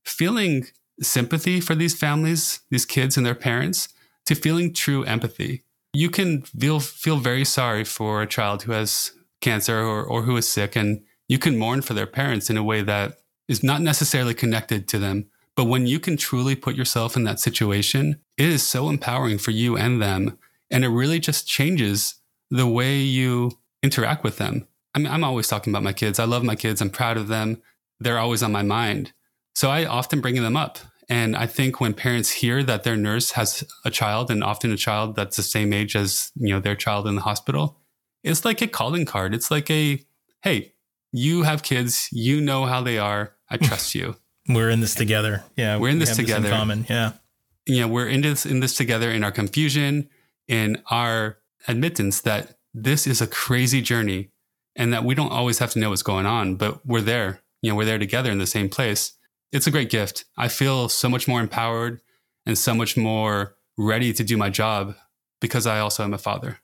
feeling 0.04 0.66
sympathy 1.00 1.60
for 1.60 1.74
these 1.74 1.96
families, 1.96 2.60
these 2.70 2.84
kids 2.84 3.16
and 3.16 3.24
their 3.24 3.34
parents, 3.34 3.88
to 4.26 4.34
feeling 4.34 4.72
true 4.72 5.02
empathy. 5.04 5.62
You 5.92 6.10
can 6.10 6.42
feel 6.42 6.80
feel 6.80 7.16
very 7.16 7.44
sorry 7.44 7.84
for 7.84 8.22
a 8.22 8.26
child 8.26 8.62
who 8.62 8.72
has 8.72 9.12
cancer 9.40 9.80
or, 9.80 10.04
or 10.04 10.22
who 10.22 10.36
is 10.36 10.48
sick, 10.48 10.76
and 10.76 11.02
you 11.28 11.38
can 11.38 11.58
mourn 11.58 11.82
for 11.82 11.94
their 11.94 12.06
parents 12.06 12.50
in 12.50 12.56
a 12.56 12.62
way 12.62 12.82
that 12.82 13.18
is 13.48 13.62
not 13.62 13.82
necessarily 13.82 14.34
connected 14.34 14.86
to 14.88 14.98
them. 14.98 15.26
But 15.56 15.64
when 15.64 15.86
you 15.86 15.98
can 15.98 16.16
truly 16.16 16.54
put 16.54 16.76
yourself 16.76 17.16
in 17.16 17.24
that 17.24 17.40
situation, 17.40 18.20
it 18.38 18.48
is 18.48 18.62
so 18.62 18.88
empowering 18.88 19.38
for 19.38 19.50
you 19.50 19.76
and 19.76 20.00
them. 20.00 20.38
And 20.70 20.84
it 20.84 20.88
really 20.88 21.18
just 21.18 21.48
changes 21.48 22.14
the 22.50 22.66
way 22.66 22.98
you 22.98 23.58
interact 23.82 24.22
with 24.22 24.38
them. 24.38 24.66
I 24.94 25.00
mean, 25.00 25.08
I'm 25.08 25.24
always 25.24 25.48
talking 25.48 25.72
about 25.72 25.82
my 25.82 25.92
kids. 25.92 26.18
I 26.18 26.24
love 26.24 26.44
my 26.44 26.54
kids. 26.54 26.80
I'm 26.80 26.90
proud 26.90 27.16
of 27.16 27.28
them. 27.28 27.60
They're 27.98 28.18
always 28.18 28.42
on 28.42 28.52
my 28.52 28.62
mind. 28.62 29.12
So 29.60 29.68
I 29.68 29.84
often 29.84 30.22
bring 30.22 30.36
them 30.36 30.56
up. 30.56 30.78
And 31.10 31.36
I 31.36 31.46
think 31.46 31.82
when 31.82 31.92
parents 31.92 32.30
hear 32.30 32.62
that 32.62 32.82
their 32.82 32.96
nurse 32.96 33.32
has 33.32 33.62
a 33.84 33.90
child 33.90 34.30
and 34.30 34.42
often 34.42 34.72
a 34.72 34.76
child 34.78 35.16
that's 35.16 35.36
the 35.36 35.42
same 35.42 35.74
age 35.74 35.94
as, 35.94 36.32
you 36.34 36.54
know, 36.54 36.60
their 36.60 36.74
child 36.74 37.06
in 37.06 37.16
the 37.16 37.20
hospital, 37.20 37.76
it's 38.24 38.42
like 38.42 38.62
a 38.62 38.66
calling 38.66 39.04
card. 39.04 39.34
It's 39.34 39.50
like 39.50 39.70
a, 39.70 40.02
hey, 40.42 40.72
you 41.12 41.42
have 41.42 41.62
kids, 41.62 42.08
you 42.10 42.40
know 42.40 42.64
how 42.64 42.80
they 42.80 42.96
are. 42.96 43.34
I 43.50 43.56
trust 43.58 43.94
you. 43.94 44.16
We're 44.48 44.70
in 44.70 44.80
this 44.80 44.94
together. 44.94 45.44
Yeah. 45.56 45.76
We're 45.76 45.90
in 45.90 45.96
we 45.96 46.06
this 46.06 46.16
have 46.16 46.24
together. 46.24 46.48
common. 46.48 46.86
Yeah. 46.88 47.12
know, 47.80 47.88
we're 47.88 48.08
in 48.08 48.22
this 48.22 48.46
in 48.46 48.60
this 48.60 48.74
together 48.74 49.10
in 49.10 49.22
our 49.22 49.30
confusion, 49.30 50.08
in 50.48 50.82
our 50.90 51.36
admittance 51.68 52.22
that 52.22 52.56
this 52.72 53.06
is 53.06 53.20
a 53.20 53.26
crazy 53.26 53.82
journey 53.82 54.30
and 54.74 54.90
that 54.94 55.04
we 55.04 55.14
don't 55.14 55.32
always 55.32 55.58
have 55.58 55.70
to 55.72 55.78
know 55.78 55.90
what's 55.90 56.02
going 56.02 56.24
on, 56.24 56.56
but 56.56 56.86
we're 56.86 57.02
there. 57.02 57.42
You 57.60 57.68
know, 57.68 57.76
we're 57.76 57.84
there 57.84 57.98
together 57.98 58.30
in 58.30 58.38
the 58.38 58.46
same 58.46 58.70
place. 58.70 59.18
It's 59.52 59.66
a 59.66 59.70
great 59.70 59.90
gift. 59.90 60.24
I 60.36 60.48
feel 60.48 60.88
so 60.88 61.08
much 61.08 61.26
more 61.28 61.40
empowered 61.40 62.00
and 62.46 62.56
so 62.56 62.74
much 62.74 62.96
more 62.96 63.56
ready 63.76 64.12
to 64.12 64.24
do 64.24 64.36
my 64.36 64.50
job 64.50 64.94
because 65.40 65.66
I 65.66 65.80
also 65.80 66.04
am 66.04 66.14
a 66.14 66.18
father. 66.18 66.58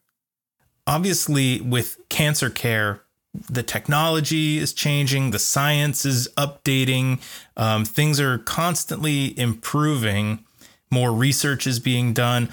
obviously 0.86 1.60
with 1.60 1.98
cancer 2.08 2.50
care 2.50 3.02
the 3.50 3.62
technology 3.62 4.56
is 4.58 4.72
changing 4.72 5.30
the 5.30 5.38
science 5.38 6.04
is 6.06 6.28
updating 6.38 7.20
um, 7.56 7.84
things 7.84 8.18
are 8.20 8.38
constantly 8.38 9.38
improving 9.38 10.44
more 10.90 11.12
research 11.12 11.66
is 11.66 11.80
being 11.80 12.12
done 12.14 12.48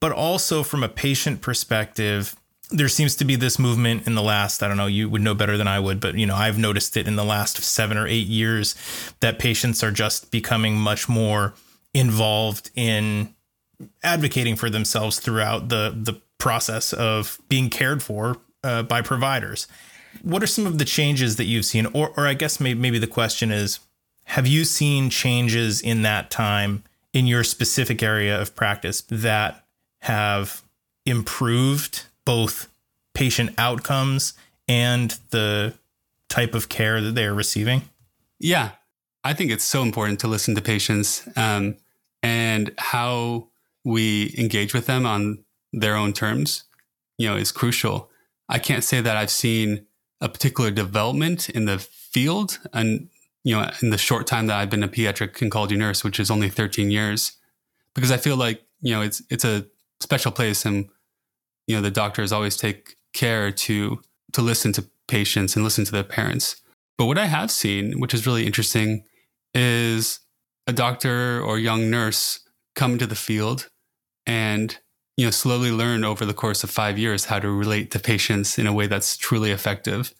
but 0.00 0.12
also 0.12 0.62
from 0.62 0.82
a 0.82 0.88
patient 0.88 1.40
perspective 1.40 2.36
there 2.70 2.88
seems 2.88 3.14
to 3.14 3.24
be 3.24 3.36
this 3.36 3.58
movement 3.58 4.06
in 4.06 4.14
the 4.14 4.22
last 4.22 4.62
i 4.62 4.68
don't 4.68 4.76
know 4.76 4.86
you 4.86 5.08
would 5.08 5.22
know 5.22 5.34
better 5.34 5.56
than 5.56 5.68
i 5.68 5.78
would 5.78 6.00
but 6.00 6.14
you 6.16 6.26
know 6.26 6.34
i've 6.34 6.58
noticed 6.58 6.96
it 6.96 7.06
in 7.06 7.16
the 7.16 7.24
last 7.24 7.58
seven 7.58 7.96
or 7.96 8.06
eight 8.06 8.26
years 8.26 8.74
that 9.20 9.38
patients 9.38 9.84
are 9.84 9.92
just 9.92 10.30
becoming 10.30 10.76
much 10.76 11.08
more 11.08 11.54
involved 11.94 12.70
in 12.74 13.34
advocating 14.02 14.56
for 14.56 14.70
themselves 14.70 15.18
throughout 15.18 15.68
the 15.68 15.94
the 15.96 16.20
process 16.38 16.92
of 16.92 17.40
being 17.48 17.70
cared 17.70 18.02
for 18.02 18.36
uh, 18.62 18.82
by 18.82 19.00
providers. 19.02 19.66
What 20.22 20.42
are 20.42 20.46
some 20.46 20.66
of 20.66 20.78
the 20.78 20.84
changes 20.84 21.36
that 21.36 21.44
you've 21.44 21.64
seen, 21.64 21.86
or 21.86 22.12
or 22.16 22.26
I 22.26 22.34
guess 22.34 22.60
maybe 22.60 22.78
maybe 22.78 22.98
the 22.98 23.06
question 23.06 23.50
is, 23.50 23.80
have 24.24 24.46
you 24.46 24.64
seen 24.64 25.10
changes 25.10 25.80
in 25.80 26.02
that 26.02 26.30
time 26.30 26.84
in 27.12 27.26
your 27.26 27.44
specific 27.44 28.02
area 28.02 28.40
of 28.40 28.54
practice 28.54 29.00
that 29.02 29.64
have 30.00 30.62
improved 31.04 32.06
both 32.26 32.68
patient 33.14 33.54
outcomes 33.56 34.34
and 34.68 35.18
the 35.30 35.72
type 36.28 36.54
of 36.54 36.68
care 36.68 37.00
that 37.00 37.14
they 37.14 37.24
are 37.24 37.34
receiving? 37.34 37.82
Yeah, 38.38 38.72
I 39.24 39.32
think 39.32 39.50
it's 39.50 39.64
so 39.64 39.82
important 39.82 40.20
to 40.20 40.28
listen 40.28 40.54
to 40.54 40.60
patients 40.60 41.26
um, 41.36 41.76
and 42.22 42.74
how 42.76 43.48
we 43.84 44.34
engage 44.36 44.74
with 44.74 44.86
them 44.86 45.06
on 45.06 45.44
their 45.72 45.96
own 45.96 46.12
terms. 46.12 46.64
You 47.16 47.30
know, 47.30 47.36
is 47.36 47.50
crucial. 47.50 48.10
I 48.48 48.58
can't 48.58 48.84
say 48.84 49.00
that 49.00 49.16
I've 49.16 49.30
seen 49.30 49.86
a 50.20 50.28
particular 50.28 50.70
development 50.70 51.48
in 51.48 51.64
the 51.64 51.78
field, 51.78 52.58
and 52.72 53.08
you 53.42 53.56
know, 53.56 53.70
in 53.80 53.90
the 53.90 53.98
short 53.98 54.26
time 54.26 54.48
that 54.48 54.58
I've 54.58 54.70
been 54.70 54.82
a 54.82 54.88
pediatric 54.88 55.32
oncology 55.38 55.78
nurse, 55.78 56.04
which 56.04 56.20
is 56.20 56.30
only 56.30 56.50
13 56.50 56.90
years, 56.90 57.32
because 57.94 58.10
I 58.10 58.18
feel 58.18 58.36
like 58.36 58.62
you 58.80 58.92
know 58.92 59.00
it's 59.00 59.22
it's 59.30 59.44
a 59.44 59.66
special 60.00 60.30
place, 60.32 60.66
and 60.66 60.88
you 61.66 61.76
know 61.76 61.82
the 61.82 61.90
doctors 61.90 62.32
always 62.32 62.56
take 62.56 62.96
care 63.12 63.50
to 63.50 64.00
to 64.32 64.42
listen 64.42 64.72
to 64.72 64.84
patients 65.08 65.54
and 65.54 65.64
listen 65.64 65.84
to 65.84 65.92
their 65.92 66.04
parents. 66.04 66.56
But 66.98 67.06
what 67.06 67.18
I 67.18 67.26
have 67.26 67.50
seen, 67.50 68.00
which 68.00 68.14
is 68.14 68.26
really 68.26 68.46
interesting, 68.46 69.04
is 69.54 70.20
a 70.66 70.72
doctor 70.72 71.40
or 71.40 71.58
young 71.58 71.90
nurse 71.90 72.40
come 72.74 72.92
into 72.92 73.06
the 73.06 73.14
field 73.14 73.68
and 74.26 74.78
you 75.16 75.24
know 75.24 75.30
slowly 75.30 75.70
learn 75.70 76.04
over 76.04 76.24
the 76.24 76.34
course 76.34 76.64
of 76.64 76.70
five 76.70 76.98
years 76.98 77.26
how 77.26 77.38
to 77.38 77.50
relate 77.50 77.90
to 77.92 77.98
patients 77.98 78.58
in 78.58 78.66
a 78.66 78.72
way 78.72 78.86
that's 78.86 79.16
truly 79.16 79.50
effective. 79.50 80.14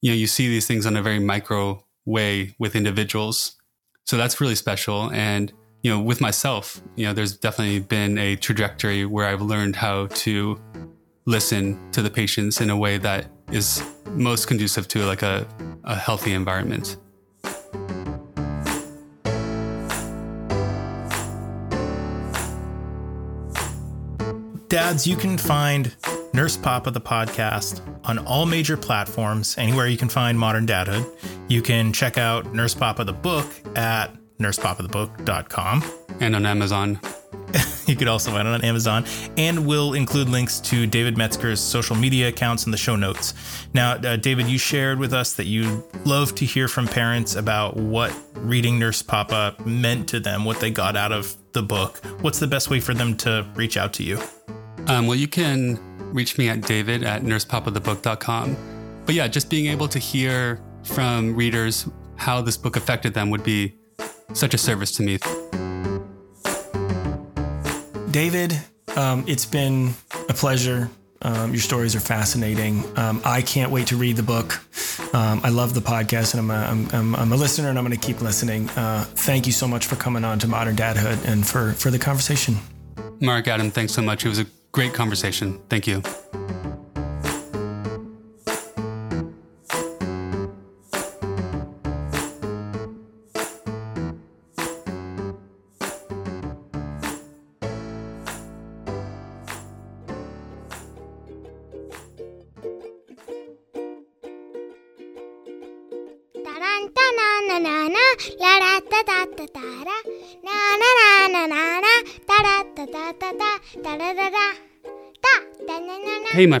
You 0.00 0.10
know 0.10 0.16
you 0.16 0.26
see 0.26 0.48
these 0.48 0.66
things 0.66 0.86
on 0.86 0.96
a 0.96 1.02
very 1.02 1.20
micro 1.20 1.84
way 2.04 2.54
with 2.58 2.76
individuals. 2.76 3.56
So 4.04 4.16
that's 4.16 4.40
really 4.40 4.56
special. 4.56 5.10
And 5.12 5.52
you 5.82 5.90
know 5.90 6.00
with 6.00 6.20
myself 6.20 6.80
you 6.96 7.04
know 7.06 7.12
there's 7.12 7.36
definitely 7.36 7.80
been 7.80 8.16
a 8.16 8.36
trajectory 8.36 9.04
where 9.04 9.26
i've 9.26 9.42
learned 9.42 9.76
how 9.76 10.06
to 10.06 10.60
listen 11.24 11.90
to 11.92 12.02
the 12.02 12.10
patients 12.10 12.60
in 12.60 12.70
a 12.70 12.76
way 12.76 12.98
that 12.98 13.26
is 13.50 13.82
most 14.10 14.46
conducive 14.46 14.88
to 14.88 15.04
like 15.04 15.22
a, 15.22 15.46
a 15.84 15.94
healthy 15.94 16.32
environment 16.32 16.96
Dads, 24.72 25.06
you 25.06 25.16
can 25.16 25.36
find 25.36 25.94
Nurse 26.32 26.56
Papa, 26.56 26.90
the 26.90 27.00
podcast, 27.00 27.82
on 28.04 28.18
all 28.20 28.46
major 28.46 28.74
platforms, 28.74 29.54
anywhere 29.58 29.86
you 29.86 29.98
can 29.98 30.08
find 30.08 30.38
modern 30.38 30.66
dadhood. 30.66 31.06
You 31.46 31.60
can 31.60 31.92
check 31.92 32.16
out 32.16 32.54
Nurse 32.54 32.74
Papa, 32.74 33.04
the 33.04 33.12
book 33.12 33.46
at 33.76 34.16
nursepapathebook.com. 34.38 35.84
and 36.20 36.34
on 36.34 36.46
amazon 36.46 36.98
You 37.86 37.96
could 37.96 38.08
also 38.08 38.30
find 38.30 38.46
it 38.46 38.50
on 38.52 38.62
Amazon, 38.64 39.04
and 39.36 39.66
we'll 39.66 39.94
include 39.94 40.28
links 40.28 40.60
to 40.60 40.86
David 40.86 41.18
Metzger's 41.18 41.60
social 41.60 41.96
media 41.96 42.28
accounts 42.28 42.64
in 42.64 42.70
the 42.70 42.78
show 42.78 42.94
notes. 42.94 43.34
Now, 43.74 43.94
uh, 43.94 44.16
David, 44.16 44.46
you 44.46 44.56
shared 44.56 45.00
with 45.00 45.12
us 45.12 45.34
that 45.34 45.46
you 45.46 45.84
love 46.04 46.34
to 46.36 46.44
hear 46.44 46.68
from 46.68 46.86
parents 46.86 47.34
about 47.34 47.76
what 47.76 48.14
reading 48.36 48.78
Nurse 48.78 49.02
Papa 49.02 49.56
meant 49.64 50.08
to 50.10 50.20
them, 50.20 50.44
what 50.44 50.60
they 50.60 50.70
got 50.70 50.96
out 50.96 51.10
of 51.10 51.36
the 51.52 51.62
book. 51.62 52.00
What's 52.20 52.38
the 52.38 52.46
best 52.46 52.70
way 52.70 52.78
for 52.78 52.94
them 52.94 53.16
to 53.18 53.46
reach 53.56 53.76
out 53.76 53.92
to 53.94 54.04
you? 54.04 54.20
Um, 54.86 55.06
well, 55.06 55.16
you 55.16 55.28
can 55.28 55.80
reach 56.12 56.38
me 56.38 56.48
at 56.48 56.62
david 56.62 57.02
at 57.02 57.22
nursepapathebook.com. 57.22 58.56
But 59.06 59.14
yeah, 59.14 59.26
just 59.28 59.50
being 59.50 59.66
able 59.66 59.88
to 59.88 59.98
hear 59.98 60.60
from 60.84 61.34
readers 61.34 61.88
how 62.16 62.40
this 62.40 62.56
book 62.56 62.76
affected 62.76 63.12
them 63.14 63.30
would 63.30 63.42
be 63.42 63.74
such 64.32 64.54
a 64.54 64.58
service 64.58 64.92
to 64.92 65.02
me. 65.02 65.18
David, 68.12 68.58
um, 68.94 69.24
it's 69.26 69.46
been 69.46 69.94
a 70.28 70.34
pleasure. 70.34 70.90
Um, 71.22 71.52
your 71.52 71.60
stories 71.60 71.96
are 71.96 72.00
fascinating. 72.00 72.84
Um, 72.98 73.22
I 73.24 73.40
can't 73.42 73.70
wait 73.70 73.86
to 73.86 73.96
read 73.96 74.16
the 74.16 74.22
book. 74.22 74.60
Um, 75.14 75.40
I 75.42 75.48
love 75.48 75.72
the 75.72 75.80
podcast, 75.80 76.34
and 76.34 76.40
I'm 76.40 76.50
a, 76.50 76.90
I'm, 76.92 77.14
I'm, 77.14 77.32
a 77.32 77.36
listener, 77.36 77.70
and 77.70 77.78
I'm 77.78 77.86
going 77.86 77.98
to 77.98 78.06
keep 78.06 78.20
listening. 78.20 78.68
Uh, 78.70 79.04
thank 79.04 79.46
you 79.46 79.52
so 79.52 79.66
much 79.66 79.86
for 79.86 79.96
coming 79.96 80.24
on 80.24 80.38
to 80.40 80.48
Modern 80.48 80.76
Dadhood 80.76 81.26
and 81.26 81.46
for 81.46 81.72
for 81.72 81.90
the 81.90 81.98
conversation. 81.98 82.56
Mark, 83.20 83.48
Adam, 83.48 83.70
thanks 83.70 83.94
so 83.94 84.02
much. 84.02 84.26
It 84.26 84.28
was 84.28 84.40
a 84.40 84.46
great 84.72 84.92
conversation. 84.92 85.60
Thank 85.68 85.86
you. 85.86 86.02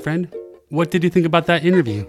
friend. 0.02 0.28
What 0.68 0.90
did 0.90 1.04
you 1.04 1.10
think 1.10 1.26
about 1.26 1.46
that 1.46 1.64
interview? 1.64 2.06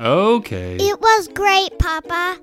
Okay. 0.00 0.76
It 0.76 1.00
was 1.00 1.28
great, 1.28 1.78
Papa. 1.78 2.38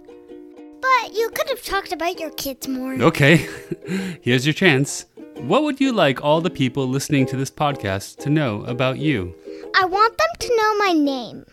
But 0.81 1.13
you 1.13 1.29
could 1.29 1.49
have 1.49 1.63
talked 1.63 1.91
about 1.91 2.19
your 2.19 2.29
kids 2.31 2.67
more. 2.67 2.93
Okay. 2.93 3.47
Here's 4.21 4.45
your 4.45 4.53
chance. 4.53 5.05
What 5.35 5.63
would 5.63 5.79
you 5.79 5.91
like 5.91 6.23
all 6.23 6.41
the 6.41 6.49
people 6.49 6.87
listening 6.87 7.25
to 7.27 7.37
this 7.37 7.49
podcast 7.49 8.17
to 8.17 8.29
know 8.29 8.63
about 8.63 8.97
you? 8.97 9.33
I 9.75 9.85
want 9.85 10.17
them 10.17 10.27
to 10.39 10.55
know 10.57 10.77
my 10.85 10.93
name. 10.93 11.45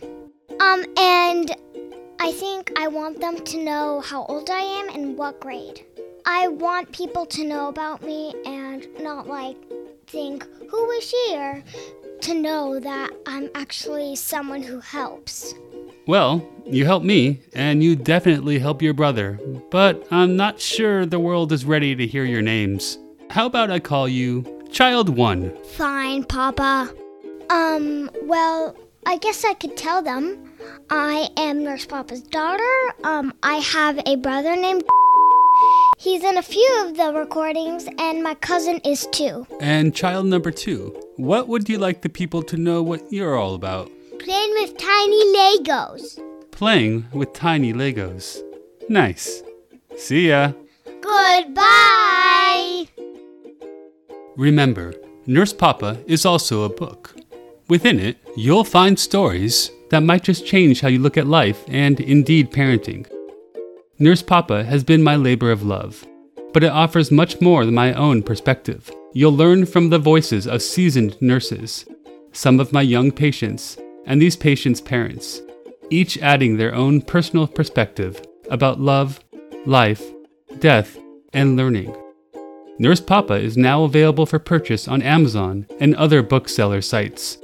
Um, 0.59 0.85
and 0.97 1.55
I 2.19 2.31
think 2.31 2.71
I 2.77 2.87
want 2.87 3.21
them 3.21 3.43
to 3.43 3.63
know 3.63 4.01
how 4.01 4.25
old 4.25 4.49
I 4.49 4.59
am 4.59 4.89
and 4.89 5.17
what 5.17 5.39
grade. 5.39 5.85
I 6.29 6.49
want 6.49 6.91
people 6.91 7.25
to 7.25 7.45
know 7.45 7.69
about 7.69 8.03
me 8.03 8.33
and 8.45 8.85
not 8.99 9.27
like 9.27 9.55
think, 10.07 10.45
who 10.69 10.91
is 10.91 11.05
she? 11.05 11.33
Or 11.33 11.63
to 12.19 12.33
know 12.33 12.81
that 12.81 13.11
I'm 13.25 13.49
actually 13.55 14.17
someone 14.17 14.61
who 14.61 14.81
helps. 14.81 15.55
Well, 16.05 16.45
you 16.65 16.83
help 16.83 17.03
me, 17.03 17.39
and 17.53 17.81
you 17.81 17.95
definitely 17.95 18.59
help 18.59 18.81
your 18.81 18.93
brother, 18.93 19.39
but 19.71 20.05
I'm 20.11 20.35
not 20.35 20.59
sure 20.59 21.05
the 21.05 21.17
world 21.17 21.53
is 21.53 21.63
ready 21.63 21.95
to 21.95 22.05
hear 22.05 22.25
your 22.25 22.41
names. 22.41 22.97
How 23.29 23.45
about 23.45 23.71
I 23.71 23.79
call 23.79 24.09
you 24.09 24.43
Child 24.69 25.07
One? 25.07 25.55
Fine, 25.75 26.25
Papa. 26.25 26.93
Um, 27.49 28.11
well, 28.23 28.75
I 29.05 29.17
guess 29.17 29.45
I 29.45 29.53
could 29.53 29.77
tell 29.77 30.01
them. 30.01 30.53
I 30.89 31.29
am 31.37 31.63
Nurse 31.63 31.85
Papa's 31.85 32.21
daughter. 32.21 32.93
Um, 33.05 33.33
I 33.43 33.55
have 33.55 34.01
a 34.05 34.17
brother 34.17 34.57
named. 34.57 34.83
He's 35.99 36.23
in 36.23 36.37
a 36.37 36.43
few 36.43 36.85
of 36.85 36.95
the 36.95 37.11
recordings, 37.11 37.87
and 37.97 38.21
my 38.21 38.35
cousin 38.35 38.79
is 38.85 39.07
too. 39.07 39.47
And 39.59 39.95
child 39.95 40.27
number 40.27 40.51
two, 40.51 40.95
what 41.15 41.47
would 41.47 41.67
you 41.67 41.79
like 41.79 42.01
the 42.03 42.09
people 42.09 42.43
to 42.43 42.55
know 42.55 42.83
what 42.83 43.11
you're 43.11 43.35
all 43.35 43.55
about? 43.55 43.89
Playing 44.19 44.51
with 44.51 44.77
tiny 44.77 45.25
Legos. 45.35 46.21
Playing 46.51 47.07
with 47.13 47.33
tiny 47.33 47.73
Legos. 47.73 48.43
Nice. 48.87 49.41
See 49.97 50.29
ya. 50.29 50.51
Goodbye. 51.01 52.87
Remember, 54.35 54.93
Nurse 55.25 55.51
Papa 55.51 55.99
is 56.05 56.27
also 56.27 56.61
a 56.61 56.69
book. 56.69 57.15
Within 57.69 57.99
it, 57.99 58.17
you'll 58.35 58.63
find 58.63 58.99
stories 58.99 59.71
that 59.89 60.03
might 60.03 60.21
just 60.21 60.45
change 60.45 60.81
how 60.81 60.89
you 60.89 60.99
look 60.99 61.17
at 61.17 61.25
life 61.25 61.63
and 61.67 61.99
indeed 61.99 62.51
parenting. 62.51 63.07
Nurse 63.99 64.21
Papa 64.21 64.63
has 64.63 64.83
been 64.83 65.01
my 65.01 65.15
labor 65.15 65.49
of 65.49 65.63
love, 65.63 66.05
but 66.53 66.63
it 66.63 66.69
offers 66.69 67.09
much 67.09 67.41
more 67.41 67.65
than 67.65 67.73
my 67.73 67.93
own 67.93 68.21
perspective. 68.21 68.91
You'll 69.13 69.35
learn 69.35 69.65
from 69.65 69.89
the 69.89 69.97
voices 69.97 70.45
of 70.45 70.61
seasoned 70.61 71.19
nurses, 71.19 71.83
some 72.31 72.59
of 72.59 72.71
my 72.71 72.83
young 72.83 73.11
patients, 73.11 73.75
and 74.05 74.21
these 74.21 74.35
patients' 74.35 74.81
parents, 74.81 75.41
each 75.89 76.15
adding 76.19 76.57
their 76.57 76.75
own 76.75 77.01
personal 77.01 77.47
perspective 77.47 78.21
about 78.51 78.79
love, 78.79 79.19
life, 79.65 80.03
death, 80.59 80.99
and 81.33 81.57
learning. 81.57 81.95
Nurse 82.77 83.01
Papa 83.01 83.33
is 83.33 83.57
now 83.57 83.83
available 83.83 84.27
for 84.27 84.37
purchase 84.37 84.87
on 84.87 85.01
Amazon 85.01 85.65
and 85.79 85.95
other 85.95 86.21
bookseller 86.21 86.83
sites. 86.83 87.39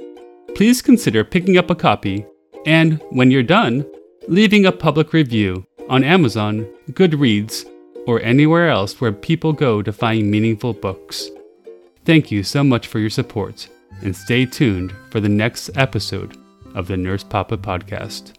Please 0.54 0.80
consider 0.80 1.24
picking 1.24 1.58
up 1.58 1.68
a 1.68 1.74
copy 1.74 2.24
and, 2.64 3.02
when 3.10 3.32
you're 3.32 3.42
done, 3.42 3.84
leaving 4.28 4.66
a 4.66 4.72
public 4.72 5.12
review 5.12 5.66
on 5.88 6.04
Amazon, 6.04 6.66
Goodreads, 6.92 7.64
or 8.06 8.20
anywhere 8.20 8.68
else 8.68 9.00
where 9.00 9.12
people 9.12 9.52
go 9.52 9.82
to 9.82 9.92
find 9.92 10.30
meaningful 10.30 10.72
books. 10.72 11.30
Thank 12.04 12.30
you 12.30 12.42
so 12.42 12.62
much 12.62 12.86
for 12.86 12.98
your 12.98 13.10
support, 13.10 13.68
and 14.02 14.14
stay 14.14 14.46
tuned 14.46 14.92
for 15.10 15.20
the 15.20 15.28
next 15.28 15.70
episode 15.76 16.36
of 16.74 16.86
the 16.86 16.96
Nurse 16.96 17.24
Papa 17.24 17.56
Podcast. 17.56 18.32